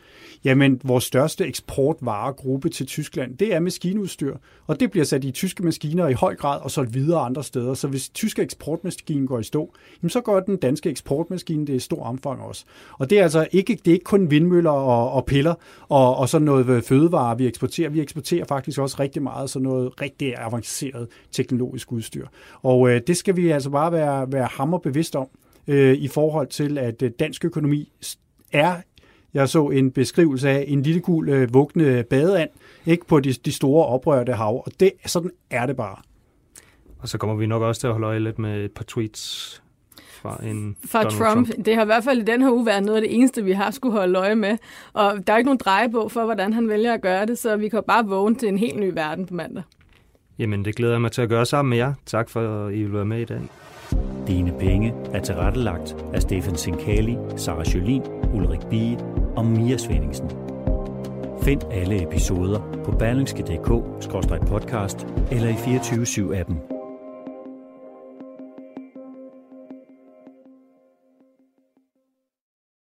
Jamen, 0.44 0.80
vores 0.84 1.04
største 1.04 1.46
eksportvaregruppe 1.46 2.68
til 2.68 2.86
Tyskland, 2.86 3.36
det 3.36 3.54
er 3.54 3.60
maskinudstyr, 3.60 4.36
og 4.66 4.80
det 4.80 4.90
bliver 4.90 5.04
sat 5.04 5.24
i 5.24 5.30
tyske 5.30 5.62
maskiner 5.62 6.08
i 6.08 6.12
høj 6.12 6.36
grad 6.36 6.60
og 6.60 6.70
solgt 6.70 6.94
videre 6.94 7.20
andre 7.20 7.44
steder. 7.44 7.74
Så 7.74 7.88
hvis 7.88 8.08
tyske 8.08 8.42
eksportmaskinen 8.42 9.26
går 9.26 9.38
i 9.38 9.42
stå, 9.42 9.74
jamen 10.02 10.10
så 10.10 10.20
går 10.20 10.40
den 10.40 10.56
danske 10.56 10.90
eksportmaskine 10.90 11.66
det 11.66 11.74
i 11.74 11.78
stor 11.78 12.02
omfang 12.02 12.40
også. 12.40 12.64
Og 12.92 13.10
det 13.10 13.18
er 13.18 13.22
altså 13.22 13.46
ikke, 13.52 13.78
det 13.84 13.90
er 13.90 13.92
ikke 13.92 14.04
kun 14.04 14.30
vindmøller 14.30 14.70
og, 14.70 15.12
og 15.12 15.24
piller 15.24 15.54
og, 15.88 16.16
og 16.16 16.28
sådan 16.28 16.44
noget 16.44 16.84
fødevare, 16.84 17.38
vi 17.38 17.46
eksporterer. 17.46 17.90
Vi 17.90 18.00
eksporterer 18.00 18.44
faktisk 18.44 18.78
også 18.78 18.96
rigtig 19.00 19.22
meget 19.22 19.50
sådan 19.50 19.64
noget 19.64 20.00
rigtig 20.00 20.34
avanceret 20.38 21.08
teknologisk 21.32 21.92
udstyr. 21.92 22.26
Og 22.62 22.90
øh, 22.90 23.00
det 23.06 23.16
skal 23.16 23.36
vi 23.36 23.50
altså 23.50 23.70
bare 23.70 23.92
være, 23.92 24.32
være 24.32 24.48
hammer 24.50 24.78
bevidst 24.78 25.16
om 25.16 25.28
øh, 25.66 25.94
i 25.94 26.08
forhold 26.08 26.46
til, 26.46 26.78
at 26.78 27.02
øh, 27.02 27.10
dansk 27.18 27.44
økonomi 27.44 27.92
er 28.52 28.76
jeg 29.34 29.48
så 29.48 29.68
en 29.68 29.90
beskrivelse 29.90 30.48
af 30.50 30.64
en 30.68 30.82
lille 30.82 31.00
gul 31.00 31.28
øh, 31.28 31.54
vugne 31.54 32.02
badeand 32.02 32.50
ikke 32.86 33.06
på 33.06 33.20
de, 33.20 33.32
de 33.32 33.52
store 33.52 33.86
oprørte 33.86 34.32
hav, 34.32 34.62
og 34.66 34.72
det, 34.80 34.92
sådan 35.06 35.30
er 35.50 35.66
det 35.66 35.76
bare. 35.76 35.96
Og 36.98 37.08
så 37.08 37.18
kommer 37.18 37.36
vi 37.36 37.46
nok 37.46 37.62
også 37.62 37.80
til 37.80 37.86
at 37.86 37.92
holde 37.92 38.06
øje 38.06 38.20
lidt 38.20 38.38
med 38.38 38.64
et 38.64 38.72
par 38.72 38.84
tweets 38.84 39.62
fra 40.22 40.40
en 40.44 40.76
Fra 40.86 41.02
Donald 41.02 41.18
Trump. 41.18 41.48
Trump. 41.48 41.66
Det 41.66 41.74
har 41.74 41.82
i 41.82 41.86
hvert 41.86 42.04
fald 42.04 42.18
i 42.18 42.24
den 42.24 42.42
her 42.42 42.50
uge 42.50 42.66
været 42.66 42.82
noget 42.82 42.96
af 42.96 43.02
det 43.02 43.14
eneste, 43.14 43.44
vi 43.44 43.52
har 43.52 43.70
skulle 43.70 43.92
holde 43.92 44.18
øje 44.18 44.34
med. 44.34 44.56
Og 44.92 45.26
der 45.26 45.32
er 45.32 45.36
ikke 45.36 45.48
nogen 45.48 45.58
drejebog 45.64 46.12
for, 46.12 46.24
hvordan 46.24 46.52
han 46.52 46.68
vælger 46.68 46.94
at 46.94 47.02
gøre 47.02 47.26
det, 47.26 47.38
så 47.38 47.56
vi 47.56 47.68
kan 47.68 47.82
bare 47.88 48.06
vågne 48.06 48.34
til 48.34 48.48
en 48.48 48.58
helt 48.58 48.78
ny 48.78 48.92
verden 48.94 49.26
på 49.26 49.34
mandag. 49.34 49.62
Jamen, 50.38 50.64
det 50.64 50.76
glæder 50.76 50.92
jeg 50.92 51.00
mig 51.00 51.12
til 51.12 51.22
at 51.22 51.28
gøre 51.28 51.46
sammen 51.46 51.70
med 51.70 51.78
jer. 51.78 51.94
Tak 52.06 52.30
for, 52.30 52.66
at 52.66 52.74
I 52.74 52.82
vil 52.82 52.92
være 52.92 53.04
med 53.04 53.20
i 53.20 53.24
dag. 53.24 53.40
Dine 54.26 54.52
penge 54.58 54.94
er 55.12 55.20
tilrettelagt 55.20 55.96
af 56.14 56.22
Stefan 56.22 56.56
Sinkali, 56.56 57.16
Sara 57.36 57.62
Jolin, 57.74 58.02
Ulrik 58.34 58.66
Bie 58.70 58.98
og 59.36 59.44
Mia 59.44 59.76
Svendingsen. 59.76 60.30
Find 61.42 61.60
alle 61.72 62.02
episoder 62.02 62.80
på 62.84 62.90
berlingske.dk-podcast 62.90 65.06
eller 65.30 65.48
i 65.48 65.54
24 65.54 66.06
7 66.06 66.32
appen 66.32 66.77